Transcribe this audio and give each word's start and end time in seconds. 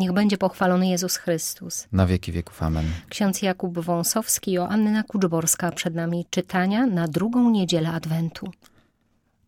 Niech 0.00 0.12
będzie 0.12 0.38
pochwalony 0.38 0.88
Jezus 0.88 1.16
Chrystus. 1.16 1.86
Na 1.92 2.06
wieki 2.06 2.32
wieków. 2.32 2.62
Amen. 2.62 2.86
Ksiądz 3.08 3.42
Jakub 3.42 3.78
Wąsowski, 3.78 4.52
Joanna 4.52 5.02
Kuczborska 5.02 5.72
przed 5.72 5.94
nami 5.94 6.26
czytania 6.30 6.86
na 6.86 7.08
drugą 7.08 7.50
niedzielę 7.50 7.92
Adwentu. 7.92 8.52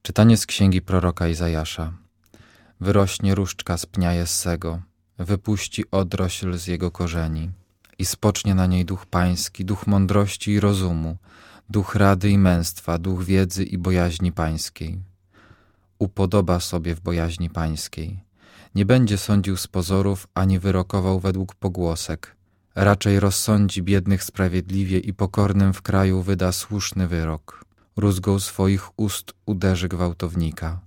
Czytanie 0.03 0.37
z 0.37 0.47
księgi 0.47 0.83
proroka 0.83 1.29
Izajasza. 1.29 1.93
Wyrośnie 2.81 3.35
różdżka 3.35 3.79
z 3.79 3.87
pnia 3.87 4.13
Jessego, 4.13 4.81
wypuści 5.19 5.85
odrośl 5.91 6.59
z 6.59 6.67
jego 6.67 6.91
korzeni 6.91 7.51
i 7.99 8.05
spocznie 8.05 8.55
na 8.55 8.67
niej 8.67 8.85
duch 8.85 9.07
pański, 9.07 9.65
duch 9.65 9.87
mądrości 9.87 10.51
i 10.51 10.61
rozumu, 10.61 11.17
duch 11.71 11.95
rady 11.95 12.31
i 12.31 12.39
męstwa, 12.39 12.99
duch 12.99 13.25
wiedzy 13.25 13.65
i 13.65 13.79
bojaźni 13.79 14.33
pańskiej. 14.33 14.99
Upodoba 15.99 16.61
sobie 16.61 16.95
w 16.95 17.01
bojaźni 17.01 17.51
pańskiej. 17.51 18.32
Nie 18.75 18.87
będzie 18.87 19.19
sądził 19.19 19.57
z 19.57 19.67
pozorów, 19.67 20.27
ani 20.35 20.59
wyrokował 20.59 21.21
według 21.21 21.55
pogłosek. 21.55 22.37
Raczej 22.75 23.21
rozsądzi 23.21 23.83
biednych 23.83 24.25
sprawiedliwie 24.25 24.99
i 24.99 25.15
pokornym 25.15 25.73
w 25.73 25.83
kraju 25.83 26.23
wyda 26.23 26.53
słuszny 26.53 27.09
wyrok. 27.09 27.65
Rózgą 27.97 28.39
swoich 28.39 28.99
ust 28.99 29.33
uderzy 29.47 29.89
gwałtownika. 29.89 30.81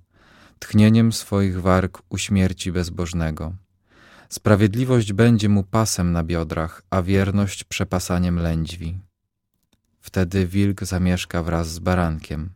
Tchnieniem 0.60 1.14
swoich 1.14 1.62
warg 1.62 2.02
uśmierci 2.10 2.72
bezbożnego. 2.72 3.54
Sprawiedliwość 4.30 5.14
będzie 5.14 5.50
mu 5.50 5.64
pasem 5.64 6.12
na 6.12 6.24
biodrach, 6.24 6.82
a 6.90 7.02
wierność 7.02 7.64
przepasaniem 7.64 8.40
lędźwi. 8.40 9.00
Wtedy 10.02 10.48
wilk 10.48 10.84
zamieszka 10.84 11.44
wraz 11.44 11.72
z 11.72 11.80
barankiem. 11.80 12.50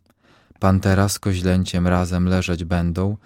Pantera 0.59 1.09
z 1.09 1.19
koźlęciem 1.19 1.87
razem 1.87 2.25
leżeć 2.25 2.63
będą, 2.63 3.17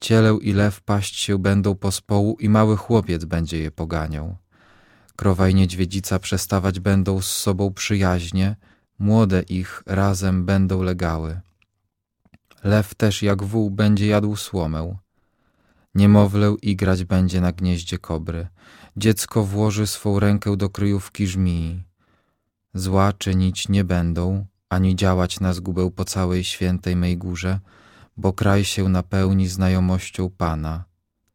cieleł 0.00 0.40
i 0.40 0.52
lew 0.52 0.80
paść 0.80 1.16
się 1.16 1.38
będą 1.38 1.74
pospołu 1.74 2.36
i 2.40 2.48
mały 2.48 2.76
chłopiec 2.76 3.24
będzie 3.24 3.58
je 3.58 3.70
poganiał. 3.70 4.36
Krowa 5.16 5.48
i 5.48 5.54
niedźwiedzica 5.54 6.18
przestawać 6.18 6.80
będą 6.80 7.20
z 7.20 7.26
sobą 7.26 7.72
przyjaźnie, 7.72 8.56
młode 8.98 9.42
ich 9.42 9.82
razem 9.86 10.44
będą 10.44 10.82
legały. 10.82 11.40
Lew 12.64 12.94
też 12.94 13.22
jak 13.22 13.42
wół 13.42 13.70
będzie 13.70 14.06
jadł 14.06 14.36
słomę. 14.36 14.96
Niemowlę 15.94 16.56
igrać 16.62 17.04
będzie 17.04 17.40
na 17.40 17.52
gnieździe 17.52 17.98
kobry. 17.98 18.48
Dziecko 18.96 19.44
włoży 19.44 19.86
swą 19.86 20.20
rękę 20.20 20.56
do 20.56 20.70
kryjówki 20.70 21.26
żmii. 21.26 21.82
Zła 22.74 23.12
czynić 23.12 23.68
nie 23.68 23.84
będą, 23.84 24.46
ani 24.68 24.96
działać 24.96 25.40
na 25.40 25.52
zgubę 25.52 25.90
po 25.90 26.04
całej 26.04 26.44
świętej 26.44 26.96
mej 26.96 27.16
górze, 27.16 27.60
bo 28.18 28.32
kraj 28.32 28.64
się 28.64 28.88
napełni 28.88 29.48
znajomością 29.48 30.30
Pana, 30.30 30.84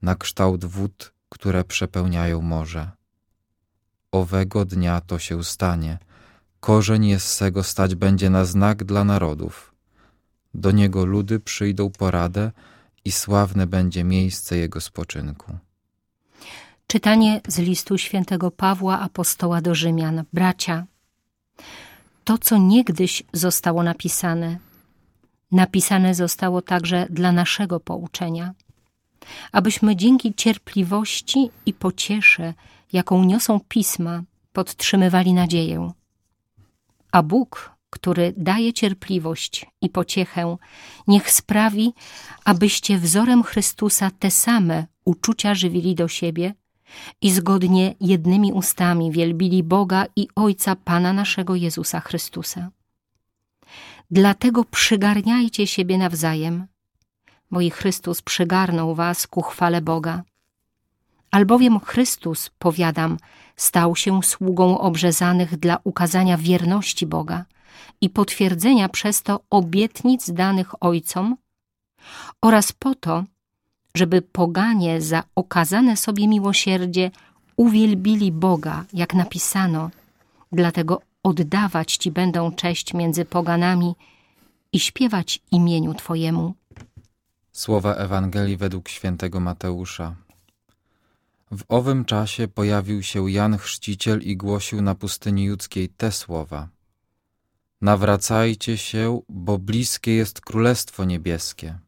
na 0.02 0.16
kształt 0.16 0.66
wód, 0.66 1.14
które 1.30 1.64
przepełniają 1.64 2.42
morze. 2.42 2.92
Owego 4.12 4.66
dnia 4.66 5.02
to 5.02 5.20
się 5.20 5.44
stanie. 5.44 5.98
Korzeń 6.60 7.06
Jessego 7.06 7.64
stać 7.64 7.96
będzie 7.96 8.30
na 8.30 8.46
znak 8.46 8.84
dla 8.84 9.04
narodów. 9.04 9.74
Do 10.54 10.72
niego 10.72 11.06
ludy 11.06 11.40
przyjdą 11.40 11.90
poradę 11.90 12.52
i 13.06 13.12
sławne 13.12 13.68
będzie 13.68 14.04
miejsce 14.04 14.58
jego 14.58 14.82
spoczynku. 14.82 15.58
Czytanie 16.88 17.42
z 17.48 17.58
listu 17.58 17.98
świętego 17.98 18.52
Pawła 18.52 19.00
apostoła 19.00 19.62
do 19.62 19.76
Rzymian. 19.76 20.24
Bracia, 20.34 20.86
to 22.24 22.38
co 22.38 22.58
niegdyś 22.58 23.24
zostało 23.34 23.84
napisane, 23.84 24.58
napisane 25.54 26.16
zostało 26.16 26.62
także 26.62 27.08
dla 27.10 27.32
naszego 27.32 27.80
pouczenia, 27.80 28.54
abyśmy 29.52 29.96
dzięki 29.96 30.34
cierpliwości 30.34 31.50
i 31.66 31.74
pociesze, 31.74 32.54
jaką 32.94 33.24
niosą 33.24 33.60
pisma, 33.68 34.24
podtrzymywali 34.54 35.34
nadzieję. 35.34 35.92
A 37.12 37.24
Bóg, 37.24 37.72
który 37.90 38.34
daje 38.38 38.74
cierpliwość 38.74 39.66
i 39.82 39.90
pociechę, 39.90 40.58
niech 41.08 41.32
sprawi, 41.32 41.94
abyście 42.46 42.98
wzorem 42.98 43.44
Chrystusa 43.44 44.12
te 44.20 44.32
same 44.32 44.86
uczucia 45.06 45.56
żywili 45.56 45.96
do 45.96 46.08
siebie 46.08 46.54
i 47.22 47.32
zgodnie 47.32 47.96
jednymi 48.02 48.54
ustami 48.54 49.12
wielbili 49.12 49.64
Boga 49.64 50.06
i 50.16 50.28
Ojca 50.36 50.76
Pana 50.76 51.14
naszego 51.14 51.56
Jezusa 51.56 52.00
Chrystusa. 52.00 52.70
Dlatego 54.12 54.64
przygarniajcie 54.64 55.68
siebie 55.68 55.98
nawzajem, 55.98 56.68
bo 57.52 57.62
i 57.62 57.70
Chrystus 57.70 58.22
przygarnął 58.22 58.96
was 58.96 59.28
ku 59.28 59.42
chwale 59.42 59.82
Boga. 59.82 60.24
Albowiem 61.32 61.80
Chrystus, 61.80 62.50
powiadam, 62.60 63.18
stał 63.56 63.96
się 63.96 64.24
sługą 64.24 64.78
obrzezanych 64.80 65.58
dla 65.58 65.78
ukazania 65.84 66.38
wierności 66.38 67.06
Boga 67.06 67.46
i 68.02 68.10
potwierdzenia 68.10 68.90
przez 68.90 69.24
to 69.24 69.40
obietnic 69.50 70.32
danych 70.32 70.84
Ojcom 70.84 71.38
oraz 72.42 72.72
po 72.72 72.96
to, 72.96 73.24
żeby 73.96 74.22
poganie 74.22 75.02
za 75.02 75.24
okazane 75.36 75.98
sobie 75.98 76.28
miłosierdzie 76.28 77.12
uwielbili 77.56 78.32
Boga, 78.32 78.86
jak 78.94 79.14
napisano. 79.14 79.90
Dlatego 80.52 81.02
oddawać 81.24 81.98
Ci 81.98 82.12
będą 82.12 82.52
cześć 82.52 82.94
między 82.94 83.26
poganami 83.26 83.96
i 84.74 84.80
śpiewać 84.80 85.40
imieniu 85.52 85.94
Twojemu. 85.94 86.54
Słowa 87.52 87.96
Ewangelii 87.96 88.58
według 88.58 88.90
świętego 88.90 89.40
Mateusza. 89.40 90.16
W 91.52 91.64
owym 91.68 92.06
czasie 92.06 92.48
pojawił 92.48 93.04
się 93.04 93.32
Jan 93.32 93.58
Chrzciciel 93.58 94.22
i 94.22 94.38
głosił 94.38 94.82
na 94.82 94.96
pustyni 94.96 95.44
judzkiej 95.44 95.90
te 95.90 96.12
słowa. 96.12 96.70
Nawracajcie 97.82 98.78
się, 98.78 99.22
bo 99.30 99.58
bliskie 99.58 100.16
jest 100.16 100.42
Królestwo 100.42 101.06
Niebieskie. 101.06 101.80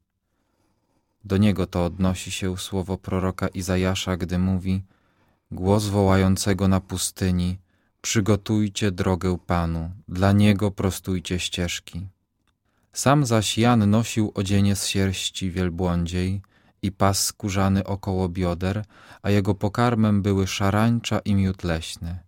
Do 1.26 1.38
niego 1.38 1.68
to 1.68 1.86
odnosi 1.86 2.32
się 2.32 2.58
słowo 2.58 2.98
proroka 2.98 3.48
Izajasza, 3.48 4.18
gdy 4.18 4.40
mówi 4.40 4.84
Głos 5.52 5.86
wołającego 5.86 6.68
na 6.68 6.80
pustyni 6.80 7.58
Przygotujcie 8.06 8.92
drogę 8.92 9.38
Panu, 9.38 9.92
dla 10.08 10.32
Niego 10.32 10.72
prostujcie 10.72 11.40
ścieżki. 11.40 12.08
Sam 12.94 13.26
zaś 13.26 13.58
Jan 13.58 13.90
nosił 13.90 14.32
odzienie 14.36 14.76
z 14.76 14.88
sierści 14.88 15.52
wielbłądziej 15.52 16.42
i 16.82 16.92
pas 16.92 17.26
skórzany 17.26 17.84
około 17.84 18.30
bioder, 18.30 18.86
a 19.22 19.30
jego 19.30 19.56
pokarmem 19.56 20.22
były 20.22 20.48
szarańcza 20.48 21.20
i 21.20 21.36
miód 21.36 21.64
leśny. 21.64 22.20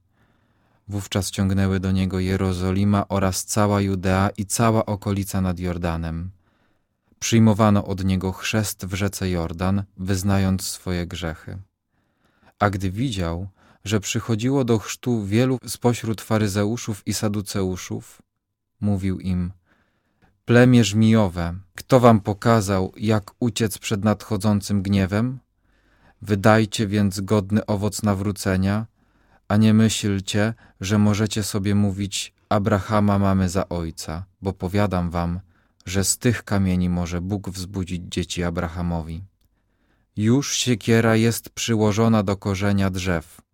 Wówczas 0.88 1.31
ciągnęły 1.31 1.79
do 1.79 1.91
niego 1.91 2.19
Jerozolima 2.19 3.07
oraz 3.07 3.45
cała 3.45 3.81
Judea 3.81 4.29
i 4.38 4.45
cała 4.45 4.85
okolica 4.85 5.41
nad 5.41 5.59
Jordanem. 5.59 6.31
Przyjmowano 7.19 7.85
od 7.85 8.05
niego 8.05 8.31
chrzest 8.31 8.85
w 8.85 8.94
rzece 8.94 9.29
Jordan, 9.29 9.83
wyznając 9.97 10.67
swoje 10.67 11.07
grzechy. 11.07 11.57
A 12.59 12.69
gdy 12.69 12.91
widział, 12.91 13.47
że 13.87 13.99
przychodziło 13.99 14.63
do 14.63 14.79
chrztu 14.79 15.25
wielu 15.25 15.57
spośród 15.67 16.21
faryzeuszów 16.21 17.07
i 17.07 17.13
saduceuszów, 17.13 18.21
mówił 18.81 19.19
im: 19.19 19.51
Plemię 20.45 20.83
żmijowe, 20.83 21.55
kto 21.75 21.99
wam 21.99 22.19
pokazał, 22.19 22.93
jak 22.97 23.31
uciec 23.39 23.77
przed 23.77 24.03
nadchodzącym 24.03 24.81
gniewem? 24.81 25.39
Wydajcie 26.21 26.87
więc 26.87 27.21
godny 27.21 27.65
owoc 27.65 28.03
nawrócenia, 28.03 28.85
a 29.47 29.57
nie 29.57 29.73
myślcie, 29.73 30.53
że 30.81 30.97
możecie 30.97 31.43
sobie 31.43 31.75
mówić: 31.75 32.33
Abrahama 32.49 33.19
mamy 33.19 33.49
za 33.49 33.69
ojca, 33.69 34.25
bo 34.41 34.53
powiadam 34.53 35.09
wam, 35.09 35.39
że 35.85 36.03
z 36.03 36.17
tych 36.17 36.43
kamieni 36.43 36.89
może 36.89 37.21
Bóg 37.21 37.49
wzbudzić 37.49 38.01
dzieci 38.05 38.43
Abrahamowi. 38.43 39.23
Już 40.17 40.55
siekiera 40.55 41.15
jest 41.15 41.49
przyłożona 41.49 42.23
do 42.23 42.37
korzenia 42.37 42.89
drzew. 42.89 43.46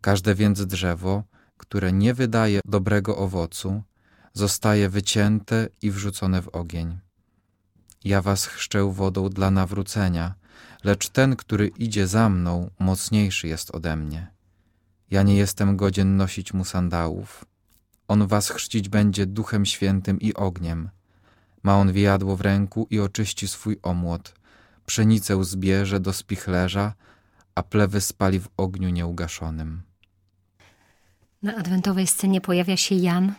Każde 0.00 0.34
więc 0.34 0.66
drzewo, 0.66 1.22
które 1.56 1.92
nie 1.92 2.14
wydaje 2.14 2.60
dobrego 2.64 3.16
owocu, 3.16 3.82
zostaje 4.32 4.88
wycięte 4.88 5.68
i 5.82 5.90
wrzucone 5.90 6.42
w 6.42 6.48
ogień. 6.48 6.98
Ja 8.04 8.22
was 8.22 8.46
chrzczę 8.46 8.92
wodą 8.92 9.28
dla 9.28 9.50
nawrócenia, 9.50 10.34
lecz 10.84 11.08
ten, 11.08 11.36
który 11.36 11.68
idzie 11.68 12.06
za 12.06 12.28
mną, 12.28 12.70
mocniejszy 12.78 13.48
jest 13.48 13.74
ode 13.74 13.96
mnie. 13.96 14.30
Ja 15.10 15.22
nie 15.22 15.36
jestem 15.36 15.76
godzien 15.76 16.16
nosić 16.16 16.54
mu 16.54 16.64
sandałów. 16.64 17.44
On 18.08 18.26
was 18.26 18.48
chrzcić 18.48 18.88
będzie 18.88 19.26
duchem 19.26 19.66
świętym 19.66 20.20
i 20.20 20.34
ogniem. 20.34 20.90
Ma 21.62 21.76
on 21.76 21.92
wiadło 21.92 22.36
w 22.36 22.40
ręku 22.40 22.86
i 22.90 23.00
oczyści 23.00 23.48
swój 23.48 23.78
omłot. 23.82 24.34
Pszenicę 24.86 25.44
zbierze 25.44 26.00
do 26.00 26.12
spichlerza, 26.12 26.94
a 27.54 27.62
plewy 27.62 28.00
spali 28.00 28.40
w 28.40 28.48
ogniu 28.56 28.88
nieugaszonym. 28.88 29.89
Na 31.42 31.56
adwentowej 31.56 32.06
scenie 32.06 32.40
pojawia 32.40 32.76
się 32.76 32.94
Jan, 32.94 33.34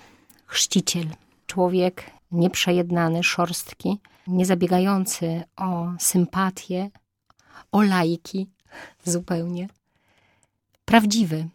chrzciciel, 0.46 1.06
człowiek 1.48 2.12
nieprzejednany, 2.32 3.24
szorstki, 3.24 4.00
niezabiegający 4.28 5.44
o 5.56 5.94
sympatię, 6.00 6.90
o 7.72 7.82
lajki, 7.82 8.48
zupełnie. 9.06 9.68
Prawdziwy. 10.86 11.48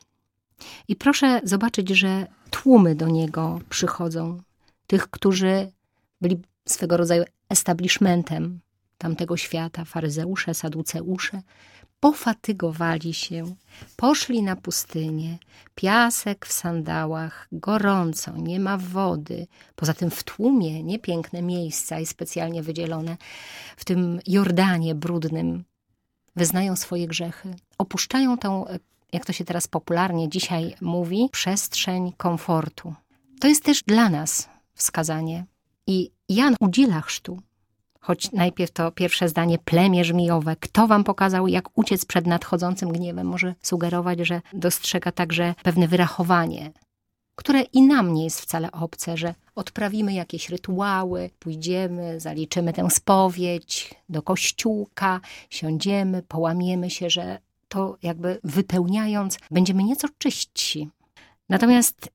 I 0.89 0.97
proszę 0.97 1.41
zobaczyć, 1.45 1.89
że 1.89 2.27
tłumy 2.51 2.95
do 2.95 3.09
niego 3.09 3.61
przychodzą. 3.69 4.43
Tych, 4.87 5.11
którzy 5.11 5.73
byli 6.21 6.43
swego 6.69 6.97
rodzaju 6.97 7.25
establishmentem 7.49 8.61
tamtego 8.99 9.37
świata, 9.37 9.85
faryzeusze, 9.85 10.55
saduceusze, 10.55 11.43
pofatygowali 12.07 13.15
się, 13.15 13.55
poszli 13.97 14.43
na 14.43 14.57
pustynię, 14.57 15.39
piasek 15.75 16.47
w 16.47 16.53
sandałach, 16.53 17.49
gorąco, 17.53 18.37
nie 18.37 18.61
ma 18.61 18.79
wody. 18.79 19.47
Poza 19.77 19.95
tym 19.95 20.11
w 20.11 20.25
tłumie 20.25 20.83
niepiękne 20.83 21.43
miejsca 21.43 22.01
i 22.01 22.07
specjalnie 22.07 22.63
wydzielone 22.63 23.17
w 23.77 23.85
tym 23.85 24.21
Jordanie 24.27 24.95
brudnym 24.95 25.65
wyznają 26.37 26.77
swoje 26.77 27.07
grzechy, 27.07 27.55
opuszczają 27.79 28.39
tą, 28.39 28.65
jak 29.13 29.27
to 29.27 29.33
się 29.33 29.45
teraz 29.45 29.69
popularnie 29.69 30.29
dzisiaj 30.29 30.75
mówi, 30.81 31.29
przestrzeń 31.33 32.13
komfortu. 32.17 32.95
To 33.41 33.49
jest 33.49 33.65
też 33.65 33.83
dla 33.83 34.09
nas 34.09 34.49
wskazanie. 34.75 35.45
I 35.87 36.11
Jan 36.29 36.55
udziela 36.61 37.01
chrztu, 37.01 37.41
choć 38.07 38.33
najpierw 38.33 38.71
to 38.71 38.93
pierwsze 38.93 39.29
zdanie 39.29 39.59
plemię 39.59 40.05
żmijowe. 40.05 40.57
Kto 40.61 40.87
wam 40.87 41.05
pokazał, 41.05 41.49
jak 41.49 41.79
uciec 41.79 42.05
przed 42.05 42.27
nadchodzącym 42.27 42.93
gniewem? 42.93 43.27
Może 43.27 43.55
sugerować, 43.63 44.19
że 44.19 44.41
dostrzega 44.53 45.13
także 45.13 45.55
pewne 45.63 45.89
wyrachowanie, 45.89 46.73
które 47.35 47.63
i 47.63 47.83
nam 47.83 48.15
nie 48.15 48.25
jest 48.25 48.41
wcale 48.41 48.73
obce, 48.73 49.17
że 49.17 49.35
odprawimy 49.55 50.15
jakieś 50.15 50.49
rytuały, 50.49 51.31
pójdziemy, 51.39 52.21
zaliczymy 52.21 52.73
tę 52.73 52.91
spowiedź 52.91 53.95
do 54.09 54.23
kościółka, 54.23 55.21
siądziemy, 55.51 56.23
połamiemy 56.23 56.91
się, 56.91 57.11
że 57.11 57.39
to 57.69 57.97
jakby 58.03 58.41
wypełniając, 58.45 59.39
będziemy 59.51 59.85
nieco 59.85 60.09
czyści. 60.19 60.89
Natomiast 61.49 62.11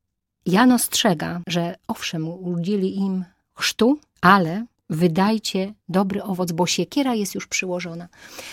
Jan 0.45 0.71
ostrzega, 0.71 1.41
że 1.47 1.75
owszem, 1.88 2.27
udzieli 2.27 2.97
im 2.97 3.25
chrztu, 3.53 3.99
ale 4.21 4.65
wydajcie 4.91 5.73
dobry 5.89 6.23
owoc, 6.23 6.51
bo 6.51 6.67
siekiera 6.67 7.15
jest 7.15 7.35
już 7.35 7.47
przyłożona. 7.47 8.07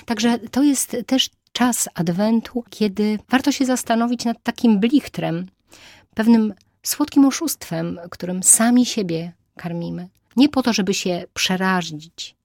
Także 0.04 0.38
to 0.38 0.62
jest 0.62 0.96
też 1.06 1.30
czas 1.52 1.88
Adwentu, 1.94 2.64
kiedy 2.70 3.18
warto 3.28 3.52
się 3.52 3.64
zastanowić 3.64 4.24
nad 4.24 4.42
takim 4.42 4.80
blichtrem, 4.80 5.46
pewnym 6.14 6.54
słodkim 6.82 7.24
oszustwem, 7.24 8.00
którym 8.10 8.42
sami 8.42 8.86
siebie 8.86 9.32
karmimy. 9.56 10.08
Nie 10.36 10.48
po 10.48 10.62
to, 10.62 10.72
żeby 10.72 10.94
się 10.94 11.24
przerazić, 11.34 12.36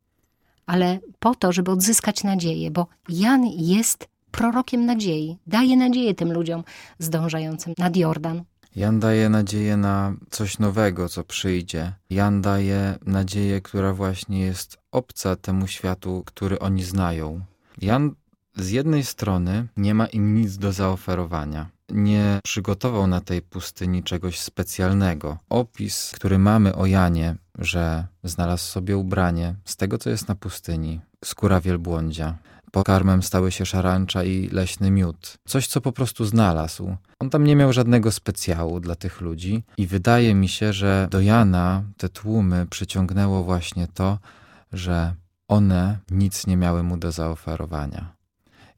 ale 0.65 0.99
po 1.19 1.35
to, 1.35 1.51
żeby 1.51 1.71
odzyskać 1.71 2.23
nadzieję, 2.23 2.71
bo 2.71 2.87
Jan 3.09 3.45
jest 3.45 4.07
prorokiem 4.31 4.85
nadziei, 4.85 5.37
daje 5.47 5.77
nadzieję 5.77 6.13
tym 6.13 6.33
ludziom 6.33 6.63
zdążającym 6.99 7.73
nad 7.77 7.95
Jordan. 7.95 8.43
Jan 8.75 8.99
daje 8.99 9.29
nadzieję 9.29 9.77
na 9.77 10.13
coś 10.29 10.59
nowego, 10.59 11.09
co 11.09 11.23
przyjdzie. 11.23 11.93
Jan 12.09 12.41
daje 12.41 12.97
nadzieję, 13.05 13.61
która 13.61 13.93
właśnie 13.93 14.39
jest 14.39 14.77
obca 14.91 15.35
temu 15.35 15.67
światu, 15.67 16.23
który 16.25 16.59
oni 16.59 16.83
znają. 16.83 17.41
Jan 17.81 18.15
z 18.55 18.69
jednej 18.69 19.03
strony 19.03 19.67
nie 19.77 19.93
ma 19.93 20.05
im 20.05 20.35
nic 20.35 20.57
do 20.57 20.71
zaoferowania. 20.71 21.69
Nie 21.89 22.39
przygotował 22.43 23.07
na 23.07 23.21
tej 23.21 23.41
pustyni 23.41 24.03
czegoś 24.03 24.39
specjalnego. 24.39 25.37
Opis, 25.49 26.11
który 26.15 26.39
mamy 26.39 26.75
o 26.75 26.85
Janie, 26.85 27.35
że 27.59 28.07
znalazł 28.23 28.63
sobie 28.63 28.97
ubranie 28.97 29.55
z 29.65 29.75
tego, 29.75 29.97
co 29.97 30.09
jest 30.09 30.27
na 30.27 30.35
pustyni, 30.35 31.01
skóra 31.25 31.61
wielbłądzia, 31.61 32.37
Pokarmem 32.73 33.23
stały 33.23 33.51
się 33.51 33.65
szarancza 33.65 34.23
i 34.23 34.49
leśny 34.51 34.91
miód. 34.91 35.37
Coś, 35.47 35.67
co 35.67 35.81
po 35.81 35.91
prostu 35.91 36.25
znalazł. 36.25 36.95
On 37.19 37.29
tam 37.29 37.43
nie 37.43 37.55
miał 37.55 37.73
żadnego 37.73 38.11
specjału 38.11 38.79
dla 38.79 38.95
tych 38.95 39.21
ludzi 39.21 39.63
i 39.77 39.87
wydaje 39.87 40.35
mi 40.35 40.47
się, 40.47 40.73
że 40.73 41.07
do 41.11 41.21
Jana 41.21 41.83
te 41.97 42.09
tłumy 42.09 42.67
przyciągnęło 42.69 43.43
właśnie 43.43 43.87
to, 43.87 44.19
że 44.71 45.13
one 45.47 45.97
nic 46.11 46.47
nie 46.47 46.57
miały 46.57 46.83
mu 46.83 46.97
do 46.97 47.11
zaoferowania. 47.11 48.15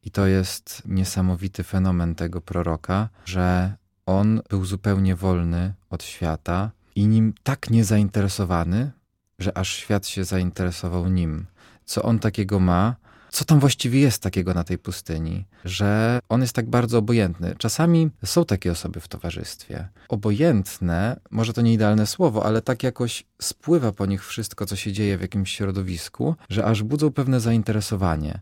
I 0.04 0.12
to 0.12 0.28
jest 0.28 0.82
niesamowity 0.86 1.64
fenomen 1.64 2.16
tego 2.16 2.42
proroka, 2.42 3.10
że 3.26 3.74
on 4.06 4.42
był 4.50 4.66
zupełnie 4.66 5.16
wolny 5.16 5.74
od 5.90 6.04
świata 6.04 6.72
i 6.96 7.08
nim 7.08 7.34
tak 7.44 7.70
niezainteresowany, 7.70 8.92
że 9.40 9.58
aż 9.58 9.76
świat 9.76 10.08
się 10.08 10.24
zainteresował 10.24 11.10
nim. 11.10 11.46
Co 11.86 12.04
on 12.04 12.20
takiego 12.20 12.60
ma, 12.60 12.96
co 13.36 13.46
tam 13.46 13.60
właściwie 13.60 14.00
jest 14.00 14.24
takiego 14.24 14.54
na 14.54 14.64
tej 14.64 14.78
pustyni, 14.78 15.46
że 15.66 16.20
on 16.30 16.42
jest 16.42 16.54
tak 16.54 16.70
bardzo 16.70 16.98
obojętny. 16.98 17.56
Czasami 17.58 18.10
są 18.26 18.46
takie 18.46 18.72
osoby 18.72 19.00
w 19.00 19.08
towarzystwie. 19.08 19.88
Obojętne, 20.10 21.20
może 21.32 21.54
to 21.54 21.62
nie 21.62 21.74
idealne 21.74 22.08
słowo, 22.08 22.46
ale 22.46 22.62
tak 22.62 22.84
jakoś 22.84 23.24
spływa 23.42 23.92
po 23.92 24.06
nich 24.06 24.26
wszystko, 24.26 24.66
co 24.66 24.76
się 24.76 24.92
dzieje 24.92 25.18
w 25.18 25.22
jakimś 25.22 25.52
środowisku, 25.52 26.36
że 26.50 26.66
aż 26.66 26.84
budzą 26.84 27.12
pewne 27.12 27.40
zainteresowanie. 27.40 28.40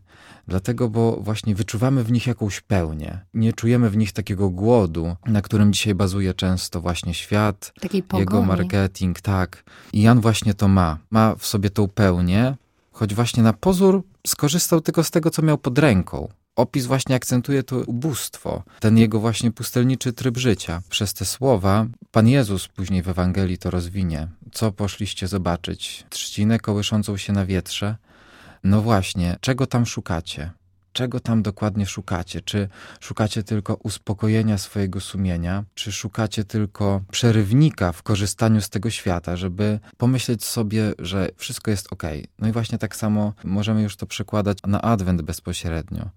Dlatego, 0.48 0.88
bo 0.88 1.16
właśnie 1.20 1.54
wyczuwamy 1.54 2.04
w 2.04 2.12
nich 2.12 2.26
jakąś 2.26 2.60
pełnię. 2.60 3.18
Nie 3.34 3.52
czujemy 3.52 3.90
w 3.90 3.96
nich 3.96 4.12
takiego 4.12 4.50
głodu, 4.50 5.16
na 5.26 5.42
którym 5.42 5.72
dzisiaj 5.72 5.94
bazuje 5.94 6.34
często 6.34 6.80
właśnie 6.80 7.14
świat, 7.14 7.72
jego 8.18 8.42
marketing, 8.42 9.20
tak. 9.20 9.64
I 9.92 10.02
Jan 10.02 10.20
właśnie 10.20 10.54
to 10.54 10.68
ma. 10.68 10.98
Ma 11.10 11.34
w 11.34 11.46
sobie 11.46 11.70
tą 11.70 11.88
pełnię, 11.88 12.56
choć 12.94 13.14
właśnie 13.14 13.42
na 13.42 13.52
pozór 13.52 14.02
skorzystał 14.26 14.80
tylko 14.80 15.04
z 15.04 15.10
tego, 15.10 15.30
co 15.30 15.42
miał 15.42 15.58
pod 15.58 15.78
ręką. 15.78 16.28
Opis 16.56 16.86
właśnie 16.86 17.14
akcentuje 17.14 17.62
to 17.62 17.76
ubóstwo, 17.76 18.62
ten 18.80 18.98
jego 18.98 19.20
właśnie 19.20 19.50
pustelniczy 19.52 20.12
tryb 20.12 20.38
życia. 20.38 20.82
Przez 20.88 21.14
te 21.14 21.24
słowa 21.24 21.86
Pan 22.10 22.28
Jezus 22.28 22.68
później 22.68 23.02
w 23.02 23.08
Ewangelii 23.08 23.58
to 23.58 23.70
rozwinie. 23.70 24.28
Co 24.52 24.72
poszliście 24.72 25.28
zobaczyć? 25.28 26.06
Trzcinę 26.10 26.58
kołyszącą 26.58 27.16
się 27.16 27.32
na 27.32 27.46
wietrze? 27.46 27.96
No 28.64 28.82
właśnie, 28.82 29.36
czego 29.40 29.66
tam 29.66 29.86
szukacie? 29.86 30.50
Czego 30.94 31.20
tam 31.20 31.42
dokładnie 31.42 31.86
szukacie. 31.86 32.40
Czy 32.40 32.68
szukacie 33.00 33.42
tylko 33.42 33.74
uspokojenia 33.74 34.58
swojego 34.58 35.00
sumienia, 35.00 35.64
czy 35.74 35.92
szukacie 35.92 36.44
tylko 36.44 37.00
przerywnika 37.10 37.92
w 37.92 38.02
korzystaniu 38.02 38.60
z 38.60 38.70
tego 38.70 38.90
świata, 38.90 39.36
żeby 39.36 39.80
pomyśleć 39.96 40.44
sobie, 40.44 40.92
że 40.98 41.28
wszystko 41.36 41.70
jest 41.70 41.92
ok. 41.92 42.02
No 42.38 42.48
i 42.48 42.52
właśnie 42.52 42.78
tak 42.78 42.96
samo 42.96 43.32
możemy 43.44 43.82
już 43.82 43.96
to 43.96 44.06
przekładać 44.06 44.58
na 44.66 44.82
adwent 44.82 45.22
bezpośrednio. 45.22 46.10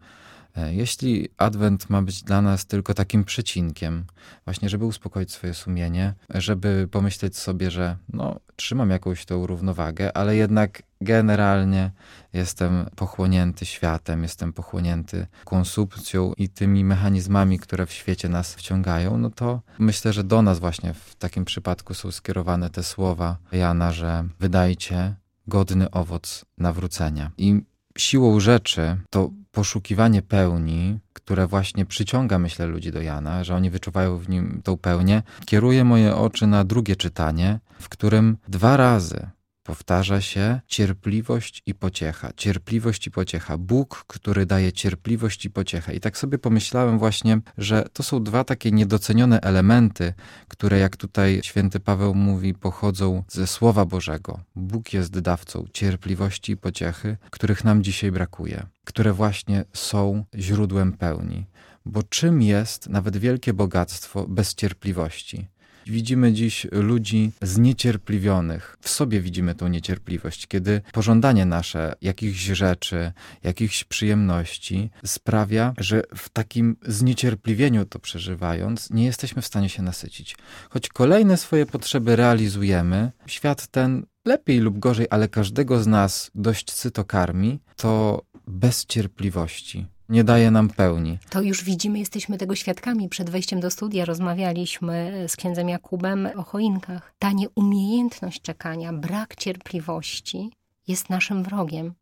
E, 0.58 0.74
jeśli 0.74 1.30
Adwent 1.38 1.90
ma 1.90 2.02
być 2.02 2.24
dla 2.24 2.42
nas 2.42 2.66
tylko 2.66 2.94
takim 2.94 3.24
przecinkiem, 3.24 4.06
właśnie 4.46 4.70
żeby 4.70 4.86
uspokoić 4.86 5.32
swoje 5.32 5.54
sumienie, 5.54 6.14
żeby 6.30 6.88
pomyśleć 6.92 7.38
sobie, 7.38 7.72
że 7.72 7.98
no, 8.14 8.40
trzymam 8.56 8.90
jakąś 8.90 9.26
tą 9.26 9.48
równowagę, 9.48 10.18
ale 10.18 10.36
jednak 10.36 10.84
generalnie 11.02 11.92
jestem 12.34 12.86
pochłonięty 12.96 13.66
światem, 13.66 14.24
jestem 14.24 14.54
pochłonięty 14.54 15.28
konsumpcją 15.46 16.34
i 16.38 16.50
tymi 16.50 16.84
mechanizmami, 16.84 17.60
które 17.60 17.86
w 17.86 17.92
świecie 17.92 18.30
nas 18.30 18.56
wciągają, 18.56 19.18
no 19.18 19.30
to 19.30 19.62
myślę, 19.80 20.14
że 20.14 20.24
do 20.24 20.42
nas 20.42 20.60
właśnie 20.60 20.94
w 20.94 21.16
takim 21.16 21.46
przypadku 21.46 21.94
są 21.94 22.12
skierowane 22.12 22.70
te 22.70 22.84
słowa 22.84 23.38
Jana, 23.52 23.92
że 23.92 24.26
wydajcie 24.40 25.16
godny 25.48 25.92
owoc 25.92 26.46
nawrócenia. 26.58 27.32
I 27.38 27.62
siłą 27.98 28.40
rzeczy 28.40 28.98
to 29.10 29.30
poszukiwanie 29.58 30.22
pełni, 30.22 31.00
które 31.14 31.48
właśnie 31.48 31.86
przyciąga, 31.86 32.40
myślę, 32.40 32.66
ludzi 32.66 32.92
do 32.92 33.02
Jana, 33.02 33.44
że 33.44 33.56
oni 33.56 33.70
wyczuwają 33.70 34.18
w 34.18 34.30
nim 34.30 34.62
tą 34.64 34.78
pełnię, 34.78 35.24
kieruje 35.46 35.84
moje 35.84 36.16
oczy 36.16 36.48
na 36.48 36.64
drugie 36.64 36.96
czytanie, 36.96 37.60
w 37.80 37.90
którym 37.90 38.38
dwa 38.48 38.78
razy 38.78 39.30
powtarza 39.68 40.22
się 40.22 40.60
cierpliwość 40.68 41.64
i 41.66 41.76
pociecha. 41.76 42.32
Cierpliwość 42.38 43.08
i 43.08 43.12
pociecha. 43.12 43.58
Bóg, 43.58 44.04
który 44.08 44.46
daje 44.46 44.74
cierpliwość 44.74 45.46
i 45.46 45.50
pociechę. 45.50 45.96
I 45.96 46.00
tak 46.00 46.18
sobie 46.18 46.38
pomyślałem 46.38 47.00
właśnie, 47.00 47.40
że 47.58 47.86
to 47.94 48.04
są 48.04 48.24
dwa 48.24 48.44
takie 48.44 48.72
niedocenione 48.72 49.42
elementy, 49.42 50.14
które, 50.48 50.80
jak 50.80 50.98
tutaj 50.98 51.40
święty 51.44 51.80
Paweł 51.80 52.16
mówi, 52.16 52.54
pochodzą 52.54 53.24
ze 53.28 53.48
Słowa 53.48 53.86
Bożego. 53.86 54.40
Bóg 54.56 54.94
jest 54.94 55.20
dawcą 55.20 55.66
cierpliwości 55.74 56.52
i 56.52 56.58
pociechy, 56.58 57.18
których 57.30 57.64
nam 57.64 57.84
dzisiaj 57.84 58.12
brakuje, 58.12 58.66
które 58.86 59.14
właśnie 59.14 59.66
są 59.74 60.26
źródłem 60.36 60.94
pełni. 60.94 61.46
Bo 61.86 62.04
czym 62.04 62.42
jest 62.42 62.90
nawet 62.90 63.18
wielkie 63.18 63.54
bogactwo 63.54 64.26
bez 64.28 64.56
cierpliwości? 64.56 65.48
Widzimy 65.90 66.34
dziś 66.34 66.68
ludzi 66.72 67.32
zniecierpliwionych. 67.42 68.78
W 68.82 68.90
sobie 68.90 69.22
widzimy 69.22 69.56
tą 69.56 69.68
niecierpliwość, 69.68 70.48
kiedy 70.48 70.82
pożądanie 70.94 71.46
nasze 71.46 71.94
jakichś 72.02 72.40
rzeczy, 72.40 73.12
jakichś 73.44 73.84
przyjemności 73.84 74.90
sprawia, 75.06 75.74
że 75.78 76.04
w 76.16 76.30
takim 76.30 76.76
zniecierpliwieniu 76.88 77.86
to 77.86 78.00
przeżywając, 78.00 78.90
nie 78.90 79.06
jesteśmy 79.06 79.42
w 79.42 79.46
stanie 79.48 79.70
się 79.70 79.82
nasycić. 79.84 80.36
Choć 80.70 80.90
kolejne 80.90 81.38
swoje 81.38 81.66
potrzeby 81.66 82.16
realizujemy, 82.16 83.12
świat 83.26 83.68
ten 83.68 84.06
lepiej 84.26 84.60
lub 84.60 84.80
gorzej, 84.80 85.08
ale 85.10 85.28
każdego 85.28 85.84
z 85.84 85.88
nas 85.88 86.32
dość 86.36 86.72
syto 86.72 87.06
karmi, 87.06 87.60
to 87.76 88.22
bez 88.48 88.86
cierpliwości 88.86 89.97
nie 90.10 90.24
daje 90.24 90.52
nam 90.52 90.70
pełni. 90.70 91.18
To 91.30 91.42
już 91.42 91.64
widzimy, 91.64 92.00
jesteśmy 92.00 92.38
tego 92.38 92.56
świadkami. 92.56 93.10
Przed 93.10 93.30
wejściem 93.30 93.60
do 93.60 93.72
studia 93.72 94.06
rozmawialiśmy 94.06 95.26
z 95.28 95.36
księdzem 95.36 95.70
Jakubem 95.70 96.30
o 96.36 96.44
choinkach. 96.44 97.14
Ta 97.20 97.32
nieumiejętność 97.32 98.42
czekania, 98.42 98.94
brak 98.94 99.36
cierpliwości 99.36 100.52
jest 100.88 101.10
naszym 101.10 101.44
wrogiem, 101.44 101.94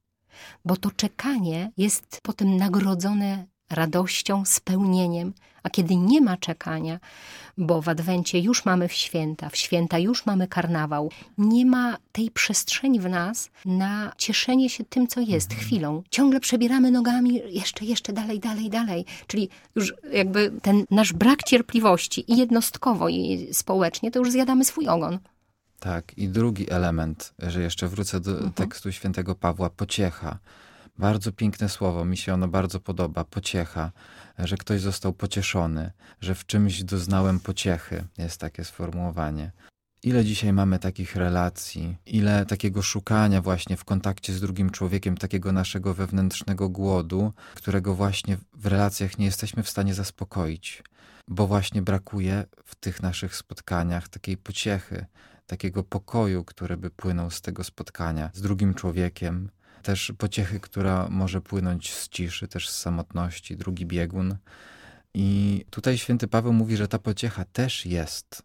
bo 0.65 0.77
to 0.77 0.91
czekanie 0.91 1.71
jest 1.77 2.19
potem 2.23 2.57
nagrodzone 2.57 3.45
radością, 3.69 4.45
spełnieniem. 4.45 5.33
A 5.63 5.69
kiedy 5.69 5.95
nie 5.95 6.21
ma 6.21 6.37
czekania, 6.37 6.99
bo 7.57 7.81
w 7.81 7.89
Adwencie 7.89 8.39
już 8.39 8.65
mamy 8.65 8.87
w 8.87 8.93
święta, 8.93 9.49
w 9.49 9.57
święta 9.57 9.99
już 9.99 10.25
mamy 10.25 10.47
karnawał, 10.47 11.11
nie 11.37 11.65
ma 11.65 11.97
tej 12.11 12.31
przestrzeni 12.31 12.99
w 12.99 13.09
nas 13.09 13.49
na 13.65 14.11
cieszenie 14.17 14.69
się 14.69 14.83
tym, 14.83 15.07
co 15.07 15.21
jest, 15.21 15.53
chwilą. 15.53 16.03
Ciągle 16.09 16.39
przebieramy 16.39 16.91
nogami 16.91 17.41
jeszcze, 17.49 17.85
jeszcze 17.85 18.13
dalej, 18.13 18.39
dalej, 18.39 18.69
dalej. 18.69 19.05
Czyli 19.27 19.49
już 19.75 19.93
jakby 20.11 20.51
ten 20.61 20.85
nasz 20.91 21.13
brak 21.13 21.43
cierpliwości 21.43 22.31
i 22.31 22.37
jednostkowo, 22.37 23.09
i 23.09 23.49
społecznie, 23.53 24.11
to 24.11 24.19
już 24.19 24.31
zjadamy 24.31 24.65
swój 24.65 24.87
ogon. 24.87 25.19
Tak, 25.79 26.17
i 26.17 26.29
drugi 26.29 26.71
element, 26.71 27.33
że 27.39 27.61
jeszcze 27.61 27.87
wrócę 27.87 28.19
do 28.19 28.31
mhm. 28.31 28.53
tekstu 28.53 28.91
świętego 28.91 29.35
Pawła, 29.35 29.69
pociecha. 29.69 30.37
Bardzo 30.97 31.31
piękne 31.31 31.69
słowo, 31.69 32.05
mi 32.05 32.17
się 32.17 32.33
ono 32.33 32.47
bardzo 32.47 32.79
podoba. 32.79 33.23
Pociecha, 33.23 33.91
że 34.39 34.57
ktoś 34.57 34.81
został 34.81 35.13
pocieszony, 35.13 35.91
że 36.21 36.35
w 36.35 36.45
czymś 36.45 36.83
doznałem 36.83 37.39
pociechy, 37.39 38.05
jest 38.17 38.39
takie 38.39 38.63
sformułowanie. 38.63 39.51
Ile 40.03 40.25
dzisiaj 40.25 40.53
mamy 40.53 40.79
takich 40.79 41.15
relacji, 41.15 41.97
ile 42.05 42.45
takiego 42.45 42.81
szukania 42.81 43.41
właśnie 43.41 43.77
w 43.77 43.85
kontakcie 43.85 44.33
z 44.33 44.41
drugim 44.41 44.69
człowiekiem, 44.69 45.17
takiego 45.17 45.51
naszego 45.51 45.93
wewnętrznego 45.93 46.69
głodu, 46.69 47.33
którego 47.55 47.95
właśnie 47.95 48.37
w 48.53 48.65
relacjach 48.65 49.17
nie 49.17 49.25
jesteśmy 49.25 49.63
w 49.63 49.69
stanie 49.69 49.93
zaspokoić, 49.93 50.83
bo 51.27 51.47
właśnie 51.47 51.81
brakuje 51.81 52.45
w 52.65 52.75
tych 52.75 53.01
naszych 53.03 53.35
spotkaniach 53.35 54.07
takiej 54.07 54.37
pociechy, 54.37 55.05
takiego 55.47 55.83
pokoju, 55.83 56.43
który 56.43 56.77
by 56.77 56.89
płynął 56.89 57.31
z 57.31 57.41
tego 57.41 57.63
spotkania 57.63 58.29
z 58.33 58.41
drugim 58.41 58.73
człowiekiem, 58.73 59.49
też 59.85 60.13
pociechy, 60.17 60.59
która 60.59 61.07
może 61.09 61.41
płynąć 61.41 61.93
z 61.93 62.09
ciszy, 62.09 62.47
też 62.47 62.69
z 62.69 62.79
samotności, 62.79 63.57
drugi 63.57 63.85
biegun. 63.85 64.37
I 65.13 65.65
tutaj 65.69 65.97
święty 65.97 66.27
Paweł 66.27 66.53
mówi, 66.53 66.77
że 66.77 66.87
ta 66.87 66.99
pociecha 66.99 67.45
też 67.45 67.85
jest 67.85 68.43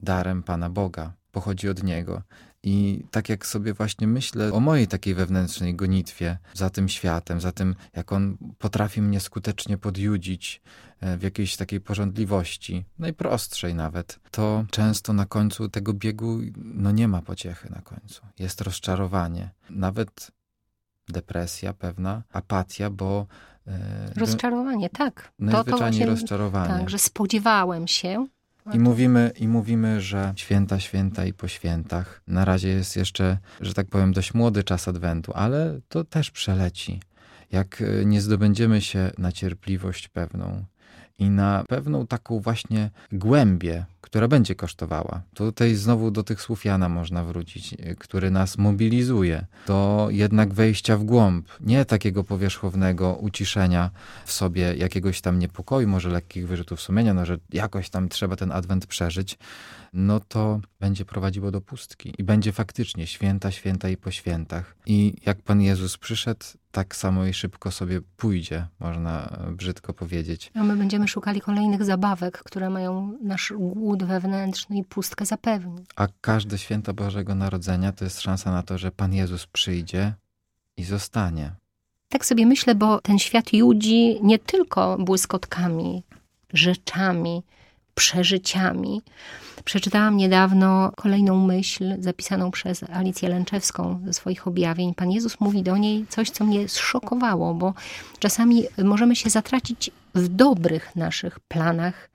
darem 0.00 0.42
Pana 0.42 0.70
Boga, 0.70 1.12
pochodzi 1.32 1.68
od 1.68 1.82
Niego. 1.82 2.22
I 2.62 3.04
tak 3.10 3.28
jak 3.28 3.46
sobie 3.46 3.74
właśnie 3.74 4.06
myślę 4.06 4.52
o 4.52 4.60
mojej 4.60 4.88
takiej 4.88 5.14
wewnętrznej 5.14 5.74
gonitwie 5.74 6.38
za 6.54 6.70
tym 6.70 6.88
światem, 6.88 7.40
za 7.40 7.52
tym, 7.52 7.74
jak 7.96 8.12
on 8.12 8.36
potrafi 8.58 9.02
mnie 9.02 9.20
skutecznie 9.20 9.78
podjudzić 9.78 10.62
e, 11.00 11.16
w 11.16 11.22
jakiejś 11.22 11.56
takiej 11.56 11.80
porządliwości, 11.80 12.84
najprostszej 12.98 13.74
nawet, 13.74 14.20
to 14.30 14.64
często 14.70 15.12
na 15.12 15.26
końcu 15.26 15.68
tego 15.68 15.92
biegu 15.92 16.40
no 16.56 16.90
nie 16.90 17.08
ma 17.08 17.22
pociechy 17.22 17.70
na 17.70 17.80
końcu. 17.80 18.22
Jest 18.38 18.60
rozczarowanie. 18.60 19.50
Nawet 19.70 20.32
depresja 21.12 21.72
pewna, 21.72 22.22
apatia, 22.32 22.90
bo... 22.90 23.26
E, 23.66 24.12
rozczarowanie, 24.16 24.90
tak. 24.90 25.32
Najzwyczajniej 25.38 25.64
to, 25.64 25.70
to 25.70 25.78
właśnie, 25.78 26.06
rozczarowanie. 26.06 26.74
Tak, 26.74 26.90
że 26.90 26.98
spodziewałem 26.98 27.88
się. 27.88 28.26
I 28.72 28.78
mówimy, 28.78 29.32
I 29.38 29.48
mówimy, 29.48 30.00
że 30.00 30.32
święta, 30.36 30.80
święta 30.80 31.24
i 31.24 31.32
po 31.32 31.48
świętach. 31.48 32.22
Na 32.26 32.44
razie 32.44 32.68
jest 32.68 32.96
jeszcze, 32.96 33.38
że 33.60 33.74
tak 33.74 33.86
powiem, 33.86 34.12
dość 34.12 34.34
młody 34.34 34.64
czas 34.64 34.88
Adwentu, 34.88 35.32
ale 35.34 35.80
to 35.88 36.04
też 36.04 36.30
przeleci. 36.30 37.00
Jak 37.52 37.82
e, 37.82 38.04
nie 38.04 38.20
zdobędziemy 38.20 38.80
się 38.80 39.10
na 39.18 39.32
cierpliwość 39.32 40.08
pewną, 40.08 40.64
i 41.18 41.30
na 41.30 41.64
pewną 41.68 42.06
taką 42.06 42.40
właśnie 42.40 42.90
głębię, 43.12 43.84
która 44.00 44.28
będzie 44.28 44.54
kosztowała. 44.54 45.22
Tutaj 45.34 45.74
znowu 45.74 46.10
do 46.10 46.22
tych 46.22 46.40
słów 46.40 46.64
Jana 46.64 46.88
można 46.88 47.24
wrócić, 47.24 47.74
który 47.98 48.30
nas 48.30 48.58
mobilizuje 48.58 49.46
do 49.66 50.08
jednak 50.10 50.54
wejścia 50.54 50.96
w 50.96 51.04
głąb, 51.04 51.48
nie 51.60 51.84
takiego 51.84 52.24
powierzchownego 52.24 53.14
uciszenia 53.14 53.90
w 54.24 54.32
sobie 54.32 54.74
jakiegoś 54.76 55.20
tam 55.20 55.38
niepokoju, 55.38 55.88
może 55.88 56.08
lekkich 56.08 56.48
wyrzutów 56.48 56.80
sumienia, 56.80 57.14
no 57.14 57.26
że 57.26 57.38
jakoś 57.52 57.90
tam 57.90 58.08
trzeba 58.08 58.36
ten 58.36 58.52
adwent 58.52 58.86
przeżyć, 58.86 59.38
no 59.92 60.20
to 60.20 60.60
będzie 60.80 61.04
prowadziło 61.04 61.50
do 61.50 61.60
pustki 61.60 62.14
i 62.18 62.24
będzie 62.24 62.52
faktycznie 62.52 63.06
święta, 63.06 63.50
święta 63.50 63.88
i 63.88 63.96
po 63.96 64.10
świętach. 64.10 64.76
I 64.86 65.14
jak 65.26 65.42
Pan 65.42 65.60
Jezus 65.62 65.98
przyszedł, 65.98 66.44
tak 66.72 66.96
samo 66.96 67.26
i 67.26 67.34
szybko 67.34 67.70
sobie 67.70 68.00
pójdzie, 68.16 68.66
można 68.80 69.38
brzydko 69.50 69.94
powiedzieć. 69.94 70.50
A 70.54 70.62
my 70.62 70.76
będziemy 70.76 71.08
szukali 71.08 71.40
kolejnych 71.40 71.84
zabawek, 71.84 72.38
które 72.38 72.70
mają 72.70 73.18
nasz 73.22 73.52
głód 73.56 74.04
wewnętrzny 74.04 74.76
i 74.78 74.84
pustkę 74.84 75.26
zapewnić. 75.26 75.86
A 75.96 76.08
każde 76.20 76.58
święto 76.58 76.94
Bożego 76.94 77.34
Narodzenia 77.34 77.92
to 77.92 78.04
jest 78.04 78.20
szansa 78.20 78.52
na 78.52 78.62
to, 78.62 78.78
że 78.78 78.90
Pan 78.90 79.14
Jezus 79.14 79.46
przyjdzie 79.46 80.14
i 80.76 80.84
zostanie. 80.84 81.52
Tak 82.08 82.26
sobie 82.26 82.46
myślę, 82.46 82.74
bo 82.74 83.00
ten 83.00 83.18
świat 83.18 83.52
judzi 83.52 84.18
nie 84.22 84.38
tylko 84.38 84.96
błyskotkami, 85.00 86.02
rzeczami, 86.52 87.42
przeżyciami. 87.94 89.02
Przeczytałam 89.64 90.16
niedawno 90.16 90.92
kolejną 90.96 91.46
myśl 91.46 91.94
zapisaną 91.98 92.50
przez 92.50 92.82
Alicję 92.82 93.28
Lęczewską 93.28 94.00
ze 94.04 94.12
swoich 94.12 94.46
objawień. 94.46 94.94
Pan 94.94 95.10
Jezus 95.10 95.40
mówi 95.40 95.62
do 95.62 95.76
niej 95.76 96.06
coś, 96.08 96.30
co 96.30 96.44
mnie 96.44 96.68
zszokowało, 96.68 97.54
bo 97.54 97.74
czasami 98.18 98.64
możemy 98.84 99.16
się 99.16 99.30
zatracić 99.30 99.90
w 100.14 100.28
dobrych 100.28 100.96
naszych 100.96 101.40
planach, 101.40 102.10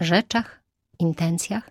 rzeczach, 0.00 0.60
intencjach, 0.98 1.70